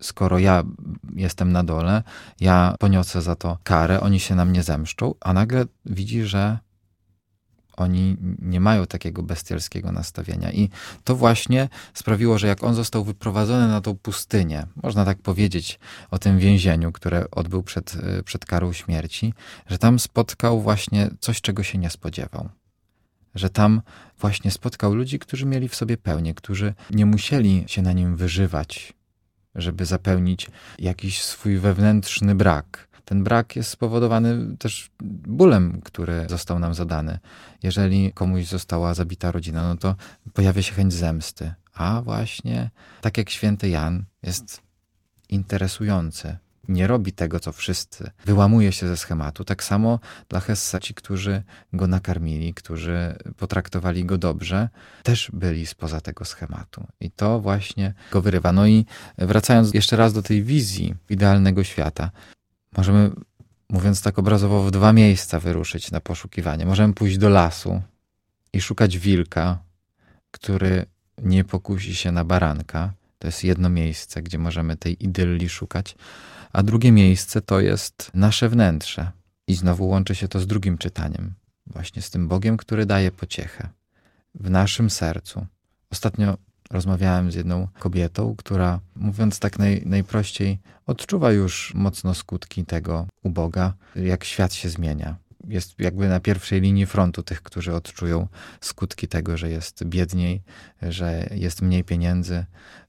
skoro 0.00 0.38
ja 0.38 0.62
jestem 1.16 1.52
na 1.52 1.64
dole, 1.64 2.02
ja 2.40 2.74
poniosę 2.78 3.22
za 3.22 3.36
to 3.36 3.58
karę, 3.62 4.00
oni 4.00 4.20
się 4.20 4.34
na 4.34 4.44
mnie 4.44 4.62
zemszczą, 4.62 5.14
a 5.20 5.32
nagle 5.32 5.64
widzi, 5.86 6.22
że 6.22 6.58
oni 7.80 8.16
nie 8.38 8.60
mają 8.60 8.86
takiego 8.86 9.22
bestialskiego 9.22 9.92
nastawienia. 9.92 10.52
I 10.52 10.70
to 11.04 11.16
właśnie 11.16 11.68
sprawiło, 11.94 12.38
że 12.38 12.46
jak 12.46 12.64
on 12.64 12.74
został 12.74 13.04
wyprowadzony 13.04 13.68
na 13.68 13.80
tą 13.80 13.96
pustynię, 13.96 14.66
można 14.82 15.04
tak 15.04 15.18
powiedzieć 15.18 15.78
o 16.10 16.18
tym 16.18 16.38
więzieniu, 16.38 16.92
które 16.92 17.30
odbył 17.30 17.62
przed, 17.62 17.96
przed 18.24 18.44
karą 18.44 18.72
śmierci, 18.72 19.34
że 19.66 19.78
tam 19.78 19.98
spotkał 19.98 20.60
właśnie 20.60 21.10
coś, 21.20 21.40
czego 21.40 21.62
się 21.62 21.78
nie 21.78 21.90
spodziewał. 21.90 22.48
Że 23.34 23.50
tam 23.50 23.82
właśnie 24.18 24.50
spotkał 24.50 24.94
ludzi, 24.94 25.18
którzy 25.18 25.46
mieli 25.46 25.68
w 25.68 25.74
sobie 25.74 25.96
pełnię, 25.96 26.34
którzy 26.34 26.74
nie 26.90 27.06
musieli 27.06 27.64
się 27.66 27.82
na 27.82 27.92
nim 27.92 28.16
wyżywać, 28.16 28.92
żeby 29.54 29.86
zapełnić 29.86 30.46
jakiś 30.78 31.22
swój 31.22 31.58
wewnętrzny 31.58 32.34
brak 32.34 32.89
ten 33.04 33.24
brak 33.24 33.56
jest 33.56 33.70
spowodowany 33.70 34.56
też 34.56 34.90
bólem, 35.26 35.80
który 35.84 36.26
został 36.28 36.58
nam 36.58 36.74
zadany. 36.74 37.18
Jeżeli 37.62 38.12
komuś 38.12 38.46
została 38.46 38.94
zabita 38.94 39.32
rodzina, 39.32 39.62
no 39.62 39.76
to 39.76 39.94
pojawia 40.32 40.62
się 40.62 40.74
chęć 40.74 40.92
zemsty. 40.92 41.52
A 41.74 42.02
właśnie, 42.02 42.70
tak 43.00 43.18
jak 43.18 43.30
święty 43.30 43.68
Jan, 43.68 44.04
jest 44.22 44.62
interesujący. 45.28 46.36
Nie 46.68 46.86
robi 46.86 47.12
tego, 47.12 47.40
co 47.40 47.52
wszyscy. 47.52 48.10
Wyłamuje 48.24 48.72
się 48.72 48.88
ze 48.88 48.96
schematu. 48.96 49.44
Tak 49.44 49.64
samo 49.64 49.98
dla 50.28 50.40
Hessa 50.40 50.80
ci, 50.80 50.94
którzy 50.94 51.42
go 51.72 51.86
nakarmili, 51.86 52.54
którzy 52.54 53.14
potraktowali 53.36 54.04
go 54.04 54.18
dobrze, 54.18 54.68
też 55.02 55.30
byli 55.32 55.66
spoza 55.66 56.00
tego 56.00 56.24
schematu. 56.24 56.86
I 57.00 57.10
to 57.10 57.40
właśnie 57.40 57.94
go 58.12 58.22
wyrywa. 58.22 58.52
No 58.52 58.66
i 58.66 58.86
wracając 59.18 59.74
jeszcze 59.74 59.96
raz 59.96 60.12
do 60.12 60.22
tej 60.22 60.42
wizji 60.42 60.94
idealnego 61.08 61.64
świata, 61.64 62.10
możemy, 62.76 63.10
mówiąc 63.68 64.02
tak 64.02 64.18
obrazowo, 64.18 64.62
w 64.62 64.70
dwa 64.70 64.92
miejsca 64.92 65.40
wyruszyć 65.40 65.90
na 65.90 66.00
poszukiwanie. 66.00 66.66
Możemy 66.66 66.94
pójść 66.94 67.18
do 67.18 67.28
lasu 67.28 67.82
i 68.52 68.60
szukać 68.60 68.98
wilka, 68.98 69.58
który 70.30 70.86
nie 71.22 71.44
pokusi 71.44 71.94
się 71.94 72.12
na 72.12 72.24
baranka. 72.24 72.92
To 73.18 73.28
jest 73.28 73.44
jedno 73.44 73.70
miejsce, 73.70 74.22
gdzie 74.22 74.38
możemy 74.38 74.76
tej 74.76 75.04
idylli 75.04 75.48
szukać. 75.48 75.96
A 76.52 76.62
drugie 76.62 76.92
miejsce 76.92 77.42
to 77.42 77.60
jest 77.60 78.10
nasze 78.14 78.48
wnętrze. 78.48 79.10
I 79.46 79.54
znowu 79.54 79.88
łączy 79.88 80.14
się 80.14 80.28
to 80.28 80.40
z 80.40 80.46
drugim 80.46 80.78
czytaniem, 80.78 81.34
właśnie 81.66 82.02
z 82.02 82.10
tym 82.10 82.28
Bogiem, 82.28 82.56
który 82.56 82.86
daje 82.86 83.12
pociechę 83.12 83.68
w 84.34 84.50
naszym 84.50 84.90
sercu. 84.90 85.46
Ostatnio 85.90 86.36
Rozmawiałem 86.70 87.32
z 87.32 87.34
jedną 87.34 87.68
kobietą, 87.78 88.34
która, 88.38 88.80
mówiąc 88.96 89.38
tak 89.38 89.58
naj, 89.58 89.82
najprościej, 89.86 90.58
odczuwa 90.86 91.32
już 91.32 91.74
mocno 91.74 92.14
skutki 92.14 92.64
tego 92.64 93.06
uboga, 93.22 93.74
jak 93.96 94.24
świat 94.24 94.54
się 94.54 94.68
zmienia. 94.68 95.16
Jest 95.48 95.74
jakby 95.78 96.08
na 96.08 96.20
pierwszej 96.20 96.60
linii 96.60 96.86
frontu 96.86 97.22
tych, 97.22 97.42
którzy 97.42 97.74
odczują 97.74 98.28
skutki 98.60 99.08
tego, 99.08 99.36
że 99.36 99.50
jest 99.50 99.84
biedniej, 99.84 100.42
że 100.82 101.28
jest 101.34 101.62
mniej 101.62 101.84
pieniędzy, 101.84 102.44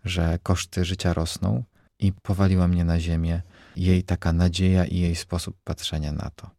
że 0.06 0.40
koszty 0.44 0.86
życia 0.86 1.14
rosną. 1.14 1.64
I 2.00 2.14
powaliła 2.22 2.68
mnie 2.68 2.86
na 2.86 3.00
ziemię 3.00 3.42
jej 3.76 4.04
taka 4.04 4.34
nadzieja 4.34 4.86
i 4.86 4.98
jej 4.98 5.16
sposób 5.16 5.58
patrzenia 5.64 6.12
na 6.12 6.30
to. 6.36 6.50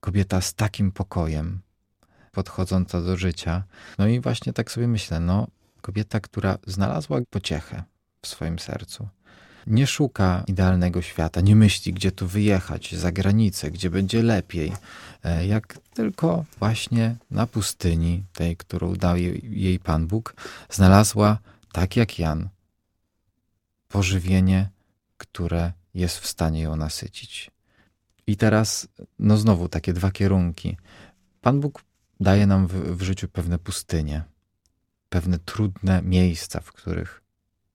Kobieta 0.00 0.40
z 0.40 0.54
takim 0.54 0.92
pokojem, 0.92 1.60
podchodząca 2.32 3.00
do 3.00 3.16
życia. 3.16 3.64
No 3.98 4.06
i 4.06 4.20
właśnie 4.20 4.52
tak 4.52 4.70
sobie 4.70 4.88
myślę, 4.88 5.20
no 5.20 5.46
Kobieta, 5.80 6.20
która 6.20 6.58
znalazła 6.66 7.20
pociechę 7.30 7.82
w 8.22 8.26
swoim 8.26 8.58
sercu. 8.58 9.08
Nie 9.66 9.86
szuka 9.86 10.44
idealnego 10.46 11.02
świata, 11.02 11.40
nie 11.40 11.56
myśli, 11.56 11.92
gdzie 11.92 12.12
tu 12.12 12.26
wyjechać, 12.26 12.94
za 12.94 13.12
granicę, 13.12 13.70
gdzie 13.70 13.90
będzie 13.90 14.22
lepiej, 14.22 14.72
e, 15.24 15.46
jak 15.46 15.78
tylko 15.94 16.44
właśnie 16.58 17.16
na 17.30 17.46
pustyni, 17.46 18.24
tej, 18.32 18.56
którą 18.56 18.94
dał 18.94 19.16
jej 19.42 19.78
Pan 19.78 20.06
Bóg, 20.06 20.34
znalazła, 20.70 21.38
tak 21.72 21.96
jak 21.96 22.18
Jan, 22.18 22.48
pożywienie, 23.88 24.70
które 25.16 25.72
jest 25.94 26.18
w 26.18 26.26
stanie 26.26 26.62
ją 26.62 26.76
nasycić. 26.76 27.50
I 28.26 28.36
teraz, 28.36 28.88
no 29.18 29.36
znowu 29.36 29.68
takie 29.68 29.92
dwa 29.92 30.10
kierunki. 30.10 30.76
Pan 31.40 31.60
Bóg 31.60 31.84
daje 32.20 32.46
nam 32.46 32.66
w, 32.66 32.72
w 32.72 33.02
życiu 33.02 33.28
pewne 33.28 33.58
pustynie, 33.58 34.22
pewne 35.10 35.38
trudne 35.38 36.02
miejsca, 36.02 36.60
w 36.60 36.72
których 36.72 37.22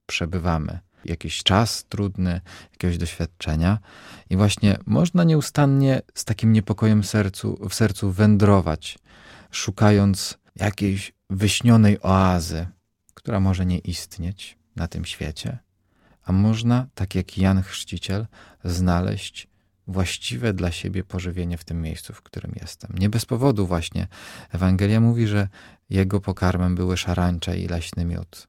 przebywamy. 0.06 0.80
Jakiś 1.06 1.44
czas 1.44 1.86
trudny, 1.90 2.42
jakiegoś 2.72 2.98
doświadczenia, 2.98 3.80
i 4.30 4.38
właśnie 4.38 4.78
można 4.86 5.24
nieustannie 5.24 6.02
z 6.16 6.26
takim 6.26 6.54
niepokojem 6.54 7.04
sercu, 7.04 7.70
w 7.70 7.74
sercu 7.74 8.12
wędrować, 8.12 9.00
szukając 9.52 10.38
jakiejś 10.56 11.14
wyśnionej 11.30 12.02
oazy, 12.02 12.68
która 13.14 13.40
może 13.40 13.66
nie 13.66 13.78
istnieć 13.78 14.58
na 14.76 14.88
tym 14.88 15.06
świecie, 15.06 15.58
a 16.24 16.32
można, 16.32 16.88
tak 16.96 17.16
jak 17.16 17.38
Jan 17.38 17.64
Chrzciciel, 17.64 18.28
znaleźć 18.64 19.48
właściwe 19.88 20.54
dla 20.54 20.72
siebie 20.72 21.04
pożywienie 21.04 21.58
w 21.58 21.64
tym 21.64 21.82
miejscu, 21.82 22.14
w 22.14 22.22
którym 22.22 22.54
jestem. 22.62 22.92
Nie 23.00 23.10
bez 23.10 23.26
powodu 23.26 23.68
właśnie 23.68 24.08
Ewangelia 24.52 25.02
mówi, 25.02 25.28
że 25.28 25.48
jego 25.90 26.22
pokarmem 26.22 26.76
były 26.76 26.98
szarańcze 26.98 27.58
i 27.58 27.68
leśny 27.68 28.06
miód. 28.06 28.48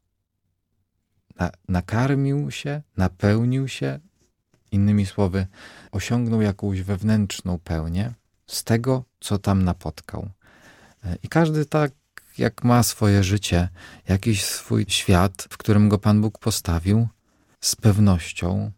Na, 1.38 1.50
nakarmił 1.68 2.50
się, 2.50 2.82
napełnił 2.96 3.68
się, 3.68 3.98
innymi 4.72 5.06
słowy, 5.06 5.46
osiągnął 5.92 6.42
jakąś 6.42 6.82
wewnętrzną 6.82 7.58
pełnię 7.58 8.12
z 8.46 8.64
tego, 8.64 9.04
co 9.20 9.38
tam 9.38 9.64
napotkał. 9.64 10.30
E, 11.04 11.16
I 11.22 11.28
każdy 11.28 11.66
tak, 11.66 11.92
jak 12.38 12.64
ma 12.64 12.82
swoje 12.82 13.24
życie, 13.24 13.68
jakiś 14.08 14.44
swój 14.44 14.86
świat, 14.88 15.46
w 15.50 15.56
którym 15.56 15.88
go 15.88 15.98
Pan 15.98 16.20
Bóg 16.20 16.38
postawił, 16.38 17.08
z 17.60 17.76
pewnością, 17.76 18.72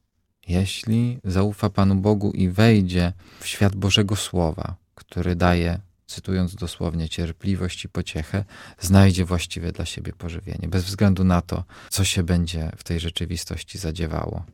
jeśli 0.49 1.19
zaufa 1.25 1.71
Panu 1.71 1.95
Bogu 1.95 2.31
i 2.31 2.49
wejdzie 2.49 3.13
w 3.41 3.47
świat 3.47 3.77
Bożego 3.77 4.17
Słowa, 4.17 4.77
który 4.95 5.37
daje 5.37 5.81
cytując 6.07 6.55
dosłownie, 6.55 7.09
cierpliwość 7.09 7.85
i 7.85 7.89
pociechę, 7.89 8.45
znajdzie 8.81 9.25
właściwe 9.25 9.73
dla 9.73 9.85
siebie 9.85 10.13
pożywienie, 10.13 10.69
bez 10.69 10.85
względu 10.85 11.25
na 11.25 11.43
to, 11.43 11.65
co 11.91 12.05
się 12.05 12.23
będzie 12.23 12.73
w 12.77 12.85
tej 12.85 13.01
rzeczywistości 13.01 13.79
zadziewało. 13.79 14.45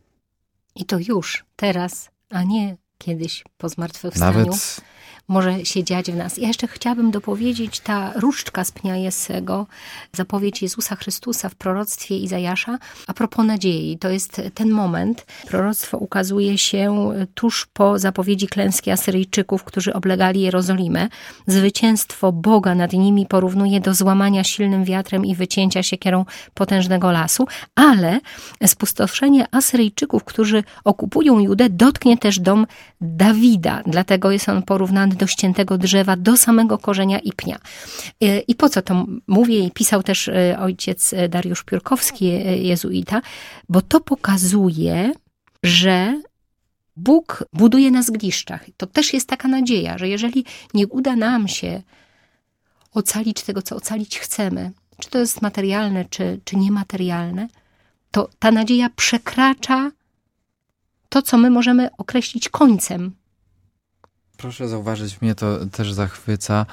I 0.75 0.85
to 0.85 0.99
już, 0.99 1.45
teraz, 1.57 2.11
a 2.31 2.43
nie 2.43 2.77
kiedyś 2.99 3.45
po 3.59 3.69
zmartwychwstaniu. 3.69 4.39
Nawet 4.39 4.81
może 5.29 5.65
się 5.65 5.85
dziać 5.85 6.11
w 6.11 6.17
nas. 6.17 6.39
Ja 6.39 6.49
jeszcze 6.49 6.67
chciałabym 6.67 7.11
dopowiedzieć, 7.11 7.81
ta 7.81 8.13
różdżka 8.13 8.65
z 8.65 8.73
pnia 8.73 8.97
Jessego, 8.97 9.67
zapowiedź 10.13 10.63
Jezusa 10.63 10.97
Chrystusa 10.97 11.49
w 11.49 11.55
proroctwie 11.55 12.19
Izajasza, 12.19 12.79
a 13.07 13.15
propos 13.15 13.47
nadziei. 13.47 13.99
To 13.99 14.09
jest 14.09 14.43
ten 14.55 14.71
moment. 14.71 15.27
Proroctwo 15.47 15.99
ukazuje 15.99 16.59
się 16.59 17.13
tuż 17.35 17.67
po 17.73 17.99
zapowiedzi 17.99 18.47
klęski 18.47 18.91
Asyryjczyków, 18.91 19.65
którzy 19.65 19.95
oblegali 19.95 20.41
Jerozolimę. 20.41 21.09
Zwycięstwo 21.47 22.33
Boga 22.33 22.75
nad 22.75 22.93
nimi 22.93 23.27
porównuje 23.27 23.81
do 23.81 23.95
złamania 23.95 24.45
silnym 24.45 24.85
wiatrem 24.85 25.25
i 25.25 25.35
wycięcia 25.35 25.83
siekierą 25.83 26.25
potężnego 26.55 27.13
lasu, 27.13 27.47
ale 27.75 28.21
spustoszenie 28.67 29.47
Asyryjczyków, 29.55 30.25
którzy 30.25 30.65
okupują 30.85 31.39
Judę, 31.39 31.71
dotknie 31.71 32.19
też 32.19 32.41
dom 32.41 32.67
Dawida. 33.01 33.83
Dlatego 33.87 34.31
jest 34.31 34.49
on 34.49 34.63
porównany 34.63 35.14
do 35.15 35.27
ściętego 35.27 35.79
drzewa, 35.79 36.17
do 36.17 36.37
samego 36.37 36.79
korzenia 36.79 37.19
i 37.19 37.33
pnia. 37.33 37.59
E, 38.23 38.39
I 38.39 38.55
po 38.55 38.69
co 38.69 38.83
to 38.83 39.07
mówię? 39.27 39.59
I 39.59 39.71
pisał 39.71 40.03
też 40.03 40.29
e, 40.29 40.57
ojciec 40.59 41.15
Dariusz 41.29 41.65
Piórkowski, 41.65 42.27
e, 42.27 42.59
jezuita, 42.59 43.23
bo 43.69 43.83
to 43.83 44.01
pokazuje, 44.01 45.13
że 45.63 46.23
Bóg 46.97 47.45
buduje 47.53 47.91
na 47.91 48.03
zgliszczach. 48.03 48.65
To 48.77 48.87
też 48.87 49.13
jest 49.13 49.29
taka 49.29 49.49
nadzieja, 49.49 49.99
że 49.99 50.09
jeżeli 50.09 50.45
nie 50.75 50.87
uda 50.87 51.17
nam 51.17 51.49
się 51.49 51.83
ocalić 52.93 53.43
tego, 53.43 53.63
co 53.63 53.77
ocalić 53.77 54.19
chcemy, 54.19 54.73
czy 54.99 55.11
to 55.11 55.19
jest 55.19 55.43
materialne, 55.43 56.05
czy, 56.05 56.41
czy 56.45 56.57
niematerialne, 56.57 57.49
to 58.11 58.29
ta 58.39 58.51
nadzieja 58.51 58.91
przekracza 58.97 59.91
to, 61.09 61.23
co 61.23 61.39
my 61.39 61.51
możemy 61.51 61.89
określić 61.99 62.49
końcem 62.49 63.13
Proszę 64.37 64.69
zauważyć, 64.69 65.21
mnie 65.21 65.35
to 65.35 65.67
też 65.67 65.93
zachwyca, 65.93 66.67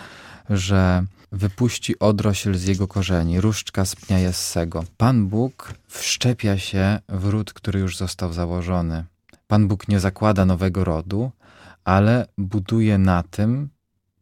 że 0.50 1.06
wypuści 1.32 2.00
odrośl 2.00 2.56
z 2.56 2.66
jego 2.66 2.88
korzeni, 2.88 3.42
różdżka 3.42 3.86
z 3.86 3.96
pnia. 3.96 4.18
Pan 4.98 5.28
Bóg 5.28 5.74
wszczepia 5.88 6.58
się 6.58 7.00
w 7.10 7.26
ród, 7.26 7.54
który 7.54 7.80
już 7.80 7.98
został 7.98 8.34
założony. 8.34 9.06
Pan 9.48 9.68
Bóg 9.68 9.88
nie 9.88 10.00
zakłada 10.00 10.46
nowego 10.46 10.84
rodu, 10.84 11.32
ale 11.84 12.28
buduje 12.38 12.98
na 12.98 13.24
tym, 13.24 13.70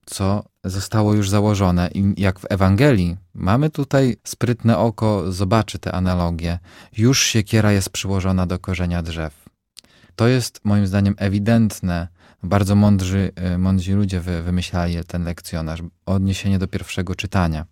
co 0.06 0.44
zostało 0.64 1.14
już 1.14 1.30
założone. 1.30 1.90
I 1.94 2.22
jak 2.22 2.40
w 2.40 2.46
Ewangelii 2.50 3.18
mamy 3.34 3.70
tutaj 3.70 4.18
sprytne 4.24 4.78
oko, 4.78 5.32
zobaczy 5.32 5.80
te 5.80 5.92
analogie. 5.92 6.60
Już 6.98 7.24
siekiera 7.24 7.72
jest 7.72 7.90
przyłożona 7.90 8.46
do 8.46 8.60
korzenia 8.60 9.04
drzew. 9.04 9.50
To 10.16 10.28
jest 10.28 10.62
moim 10.64 10.88
zdaniem 10.88 11.16
ewidentne. 11.18 12.08
Bardzo 12.44 12.76
mądrzy, 12.76 13.32
e, 13.36 13.58
mądrzy 13.58 13.96
ludzie 13.96 14.20
wymyślali 14.20 14.96
ten 15.08 15.24
lekcjonarz. 15.24 15.80
Odniesienie 16.06 16.60
do 16.60 16.68
pierwszego 16.68 17.16
czytania. 17.16 17.66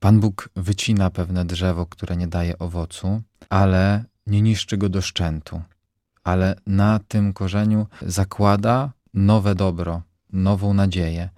Pan 0.00 0.20
Bóg 0.20 0.48
wycina 0.56 1.10
pewne 1.10 1.44
drzewo, 1.44 1.86
które 1.86 2.16
nie 2.16 2.26
daje 2.26 2.58
owocu, 2.58 3.22
ale 3.48 4.04
nie 4.26 4.42
niszczy 4.42 4.76
go 4.76 4.88
do 4.88 5.02
szczętu. 5.02 5.62
Ale 6.24 6.56
na 6.66 7.00
tym 7.08 7.32
korzeniu 7.32 7.86
zakłada 8.02 8.92
nowe 9.14 9.54
dobro, 9.54 10.02
nową 10.32 10.74
nadzieję. 10.74 11.28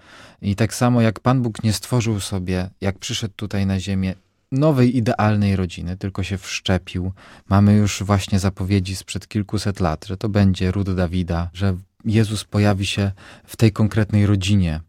I 0.43 0.57
tak 0.57 0.75
samo 0.75 1.01
jak 1.01 1.21
Pan 1.21 1.43
Bóg 1.43 1.65
nie 1.65 1.73
stworzył 1.73 2.21
sobie, 2.21 2.71
jak 2.81 2.99
przyszedł 2.99 3.35
tutaj 3.37 3.67
na 3.67 3.81
ziemię, 3.81 4.15
nowej, 4.53 4.97
idealnej 4.97 5.57
rodziny, 5.57 5.97
tylko 5.97 6.23
się 6.23 6.39
wszczepił. 6.39 7.13
Mamy 7.49 7.75
już 7.75 8.03
właśnie 8.03 8.39
zapowiedzi 8.39 8.97
sprzed 8.97 9.29
kilkuset 9.29 9.81
lat, 9.81 10.07
że 10.07 10.17
to 10.17 10.29
będzie 10.29 10.71
ród 10.71 10.95
Dawida, 10.95 11.51
że 11.53 11.77
Jezus 12.05 12.45
pojawi 12.45 12.87
się 12.87 13.13
w 13.45 13.57
tej 13.57 13.73
konkretnej 13.73 14.27
rodzinie. 14.27 14.81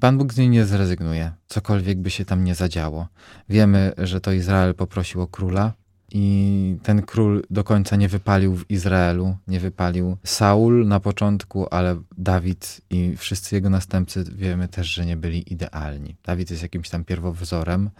Pan 0.00 0.18
Bóg 0.18 0.32
z 0.32 0.36
niej 0.36 0.48
nie 0.48 0.64
zrezygnuje, 0.64 1.32
cokolwiek 1.46 1.98
by 1.98 2.10
się 2.10 2.24
tam 2.24 2.44
nie 2.44 2.54
zadziało. 2.54 3.08
Wiemy, 3.48 3.92
że 3.98 4.20
to 4.20 4.32
Izrael 4.32 4.74
poprosił 4.74 5.22
o 5.22 5.26
króla, 5.26 5.72
i 6.12 6.76
ten 6.82 7.02
król 7.02 7.42
do 7.50 7.64
końca 7.64 7.96
nie 7.96 8.08
wypalił 8.08 8.56
w 8.56 8.70
Izraelu, 8.70 9.36
nie 9.46 9.60
wypalił 9.60 10.16
Saul 10.24 10.86
na 10.86 11.00
początku, 11.00 11.66
ale 11.70 12.02
Dawid 12.18 12.80
i 12.90 13.16
wszyscy 13.16 13.54
jego 13.54 13.70
następcy 13.70 14.24
wiemy 14.34 14.68
też, 14.68 14.86
że 14.86 15.06
nie 15.06 15.16
byli 15.16 15.52
idealni. 15.52 16.16
Dawid 16.24 16.50
jest 16.50 16.62
jakimś 16.62 16.88
tam 16.88 17.04
pierwowzorem, 17.04 17.90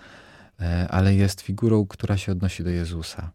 e, 0.61 0.89
ale 0.89 1.15
jest 1.15 1.41
figurą, 1.41 1.87
która 1.87 2.17
się 2.17 2.33
odnosi 2.33 2.65
do 2.65 2.71
Jezusa. 2.71 3.31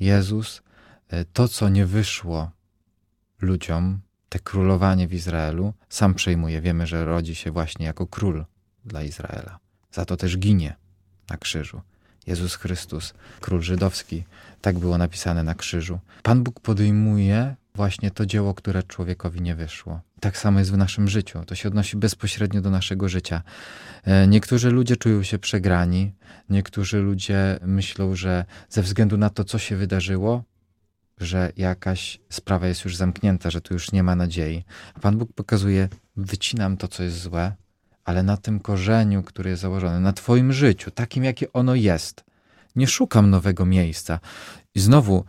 Jezus, 0.00 0.62
e, 1.08 1.24
to 1.24 1.48
co 1.48 1.68
nie 1.68 1.86
wyszło 1.86 2.50
ludziom, 3.40 4.00
te 4.30 4.38
królowanie 4.38 5.08
w 5.08 5.14
Izraelu, 5.14 5.72
sam 5.88 6.14
przejmuje. 6.14 6.60
Wiemy, 6.60 6.86
że 6.86 7.04
rodzi 7.04 7.34
się 7.34 7.50
właśnie 7.50 7.86
jako 7.86 8.06
król 8.06 8.44
dla 8.84 9.02
Izraela. 9.02 9.58
Za 9.92 10.04
to 10.04 10.16
też 10.16 10.38
ginie 10.38 10.76
na 11.30 11.36
krzyżu. 11.36 11.80
Jezus 12.26 12.54
Chrystus, 12.54 13.14
król 13.40 13.62
żydowski. 13.62 14.24
Tak 14.60 14.78
było 14.78 14.98
napisane 14.98 15.42
na 15.42 15.54
krzyżu. 15.54 15.98
Pan 16.22 16.42
Bóg 16.42 16.60
podejmuje 16.60 17.56
właśnie 17.74 18.10
to 18.10 18.26
dzieło, 18.26 18.54
które 18.54 18.82
człowiekowi 18.82 19.40
nie 19.40 19.54
wyszło. 19.54 20.00
Tak 20.20 20.38
samo 20.38 20.58
jest 20.58 20.72
w 20.72 20.76
naszym 20.76 21.08
życiu. 21.08 21.44
To 21.46 21.54
się 21.54 21.68
odnosi 21.68 21.96
bezpośrednio 21.96 22.60
do 22.60 22.70
naszego 22.70 23.08
życia. 23.08 23.42
E, 24.04 24.26
niektórzy 24.26 24.70
ludzie 24.70 24.96
czują 24.96 25.22
się 25.22 25.38
przegrani, 25.38 26.12
niektórzy 26.50 26.98
ludzie 26.98 27.58
myślą, 27.62 28.16
że 28.16 28.44
ze 28.68 28.82
względu 28.82 29.16
na 29.16 29.30
to, 29.30 29.44
co 29.44 29.58
się 29.58 29.76
wydarzyło, 29.76 30.44
że 31.20 31.52
jakaś 31.56 32.20
sprawa 32.28 32.66
jest 32.66 32.84
już 32.84 32.96
zamknięta, 32.96 33.50
że 33.50 33.60
tu 33.60 33.74
już 33.74 33.92
nie 33.92 34.02
ma 34.02 34.16
nadziei. 34.16 34.64
A 34.94 35.00
Pan 35.00 35.18
Bóg 35.18 35.32
pokazuje: 35.32 35.88
wycinam 36.16 36.76
to, 36.76 36.88
co 36.88 37.02
jest 37.02 37.20
złe, 37.20 37.52
ale 38.04 38.22
na 38.22 38.36
tym 38.36 38.60
korzeniu, 38.60 39.22
który 39.22 39.50
jest 39.50 39.62
założony, 39.62 40.00
na 40.00 40.12
Twoim 40.12 40.52
życiu, 40.52 40.90
takim 40.90 41.24
jakie 41.24 41.52
ono 41.52 41.74
jest. 41.74 42.24
Nie 42.76 42.86
szukam 42.86 43.30
nowego 43.30 43.66
miejsca. 43.66 44.20
I 44.74 44.80
znowu 44.80 45.24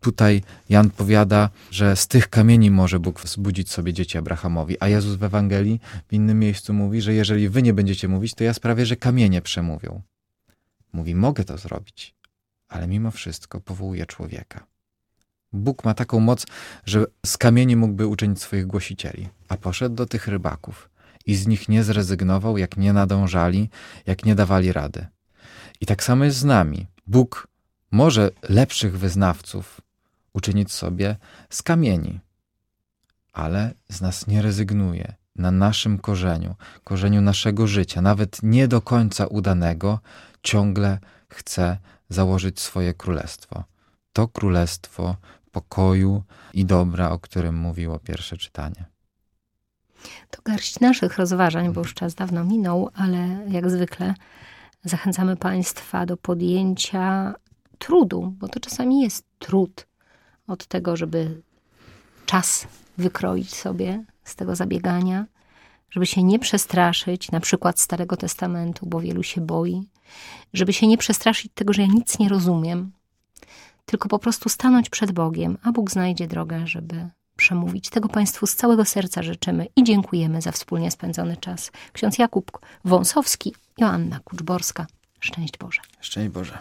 tutaj 0.00 0.42
Jan 0.68 0.90
powiada, 0.90 1.50
że 1.70 1.96
z 1.96 2.06
tych 2.06 2.28
kamieni 2.28 2.70
może 2.70 3.00
Bóg 3.00 3.20
wzbudzić 3.20 3.70
sobie 3.70 3.92
dzieci 3.92 4.18
Abrahamowi, 4.18 4.76
a 4.80 4.88
Jezus 4.88 5.16
w 5.16 5.24
Ewangelii 5.24 5.80
w 6.08 6.12
innym 6.12 6.38
miejscu 6.38 6.74
mówi, 6.74 7.00
że 7.00 7.14
jeżeli 7.14 7.48
wy 7.48 7.62
nie 7.62 7.74
będziecie 7.74 8.08
mówić, 8.08 8.34
to 8.34 8.44
ja 8.44 8.54
sprawię, 8.54 8.86
że 8.86 8.96
kamienie 8.96 9.42
przemówią. 9.42 10.02
Mówi, 10.92 11.14
mogę 11.14 11.44
to 11.44 11.58
zrobić, 11.58 12.14
ale 12.68 12.88
mimo 12.88 13.10
wszystko 13.10 13.60
powołuje 13.60 14.06
człowieka. 14.06 14.69
Bóg 15.52 15.84
ma 15.84 15.94
taką 15.94 16.20
moc, 16.20 16.46
że 16.84 17.06
z 17.26 17.38
kamieni 17.38 17.76
mógłby 17.76 18.06
uczynić 18.06 18.42
swoich 18.42 18.66
głosicieli, 18.66 19.28
a 19.48 19.56
poszedł 19.56 19.94
do 19.94 20.06
tych 20.06 20.28
rybaków 20.28 20.90
i 21.26 21.34
z 21.34 21.46
nich 21.46 21.68
nie 21.68 21.84
zrezygnował, 21.84 22.58
jak 22.58 22.76
nie 22.76 22.92
nadążali, 22.92 23.70
jak 24.06 24.24
nie 24.24 24.34
dawali 24.34 24.72
rady. 24.72 25.06
I 25.80 25.86
tak 25.86 26.04
samo 26.04 26.24
jest 26.24 26.38
z 26.38 26.44
nami. 26.44 26.86
Bóg 27.06 27.48
może 27.90 28.30
lepszych 28.48 28.98
wyznawców 28.98 29.80
uczynić 30.32 30.72
sobie 30.72 31.16
z 31.50 31.62
kamieni, 31.62 32.20
ale 33.32 33.74
z 33.88 34.00
nas 34.00 34.26
nie 34.26 34.42
rezygnuje. 34.42 35.14
Na 35.36 35.50
naszym 35.50 35.98
korzeniu, 35.98 36.54
korzeniu 36.84 37.20
naszego 37.20 37.66
życia, 37.66 38.02
nawet 38.02 38.42
nie 38.42 38.68
do 38.68 38.80
końca 38.80 39.26
udanego, 39.26 40.00
ciągle 40.42 40.98
chce 41.28 41.78
założyć 42.08 42.60
swoje 42.60 42.94
królestwo. 42.94 43.64
To 44.12 44.28
królestwo 44.28 45.16
pokoju 45.52 46.22
i 46.54 46.64
dobra, 46.64 47.10
o 47.10 47.18
którym 47.18 47.56
mówiło 47.56 47.98
pierwsze 47.98 48.36
czytanie. 48.36 48.84
To 50.30 50.42
garść 50.44 50.80
naszych 50.80 51.18
rozważań, 51.18 51.72
bo 51.72 51.80
już 51.80 51.94
czas 51.94 52.14
dawno 52.14 52.44
minął, 52.44 52.90
ale 52.94 53.46
jak 53.48 53.70
zwykle 53.70 54.14
zachęcamy 54.84 55.36
Państwa 55.36 56.06
do 56.06 56.16
podjęcia 56.16 57.34
trudu, 57.78 58.34
bo 58.38 58.48
to 58.48 58.60
czasami 58.60 59.00
jest 59.00 59.26
trud 59.38 59.86
od 60.46 60.66
tego, 60.66 60.96
żeby 60.96 61.42
czas 62.26 62.66
wykroić 62.98 63.54
sobie 63.54 64.04
z 64.24 64.36
tego 64.36 64.56
zabiegania, 64.56 65.26
żeby 65.90 66.06
się 66.06 66.22
nie 66.22 66.38
przestraszyć, 66.38 67.30
na 67.30 67.40
przykład 67.40 67.80
Starego 67.80 68.16
Testamentu, 68.16 68.86
bo 68.86 69.00
wielu 69.00 69.22
się 69.22 69.40
boi, 69.40 69.88
żeby 70.52 70.72
się 70.72 70.86
nie 70.86 70.98
przestraszyć 70.98 71.52
tego, 71.54 71.72
że 71.72 71.82
ja 71.82 71.88
nic 71.88 72.18
nie 72.18 72.28
rozumiem, 72.28 72.92
tylko 73.90 74.08
po 74.08 74.18
prostu 74.18 74.48
stanąć 74.48 74.90
przed 74.90 75.12
Bogiem, 75.12 75.58
a 75.62 75.72
Bóg 75.72 75.90
znajdzie 75.90 76.26
drogę, 76.26 76.66
żeby 76.66 77.08
przemówić. 77.36 77.90
Tego 77.90 78.08
Państwu 78.08 78.46
z 78.46 78.54
całego 78.54 78.84
serca 78.84 79.22
życzymy 79.22 79.66
i 79.76 79.84
dziękujemy 79.84 80.42
za 80.42 80.52
wspólnie 80.52 80.90
spędzony 80.90 81.36
czas. 81.36 81.70
Ksiądz 81.92 82.18
Jakub 82.18 82.58
Wąsowski, 82.84 83.54
Joanna 83.78 84.20
Kuczborska. 84.24 84.86
Szczęść 85.20 85.58
Boże. 85.58 85.80
Szczęść 86.00 86.28
Boże. 86.28 86.58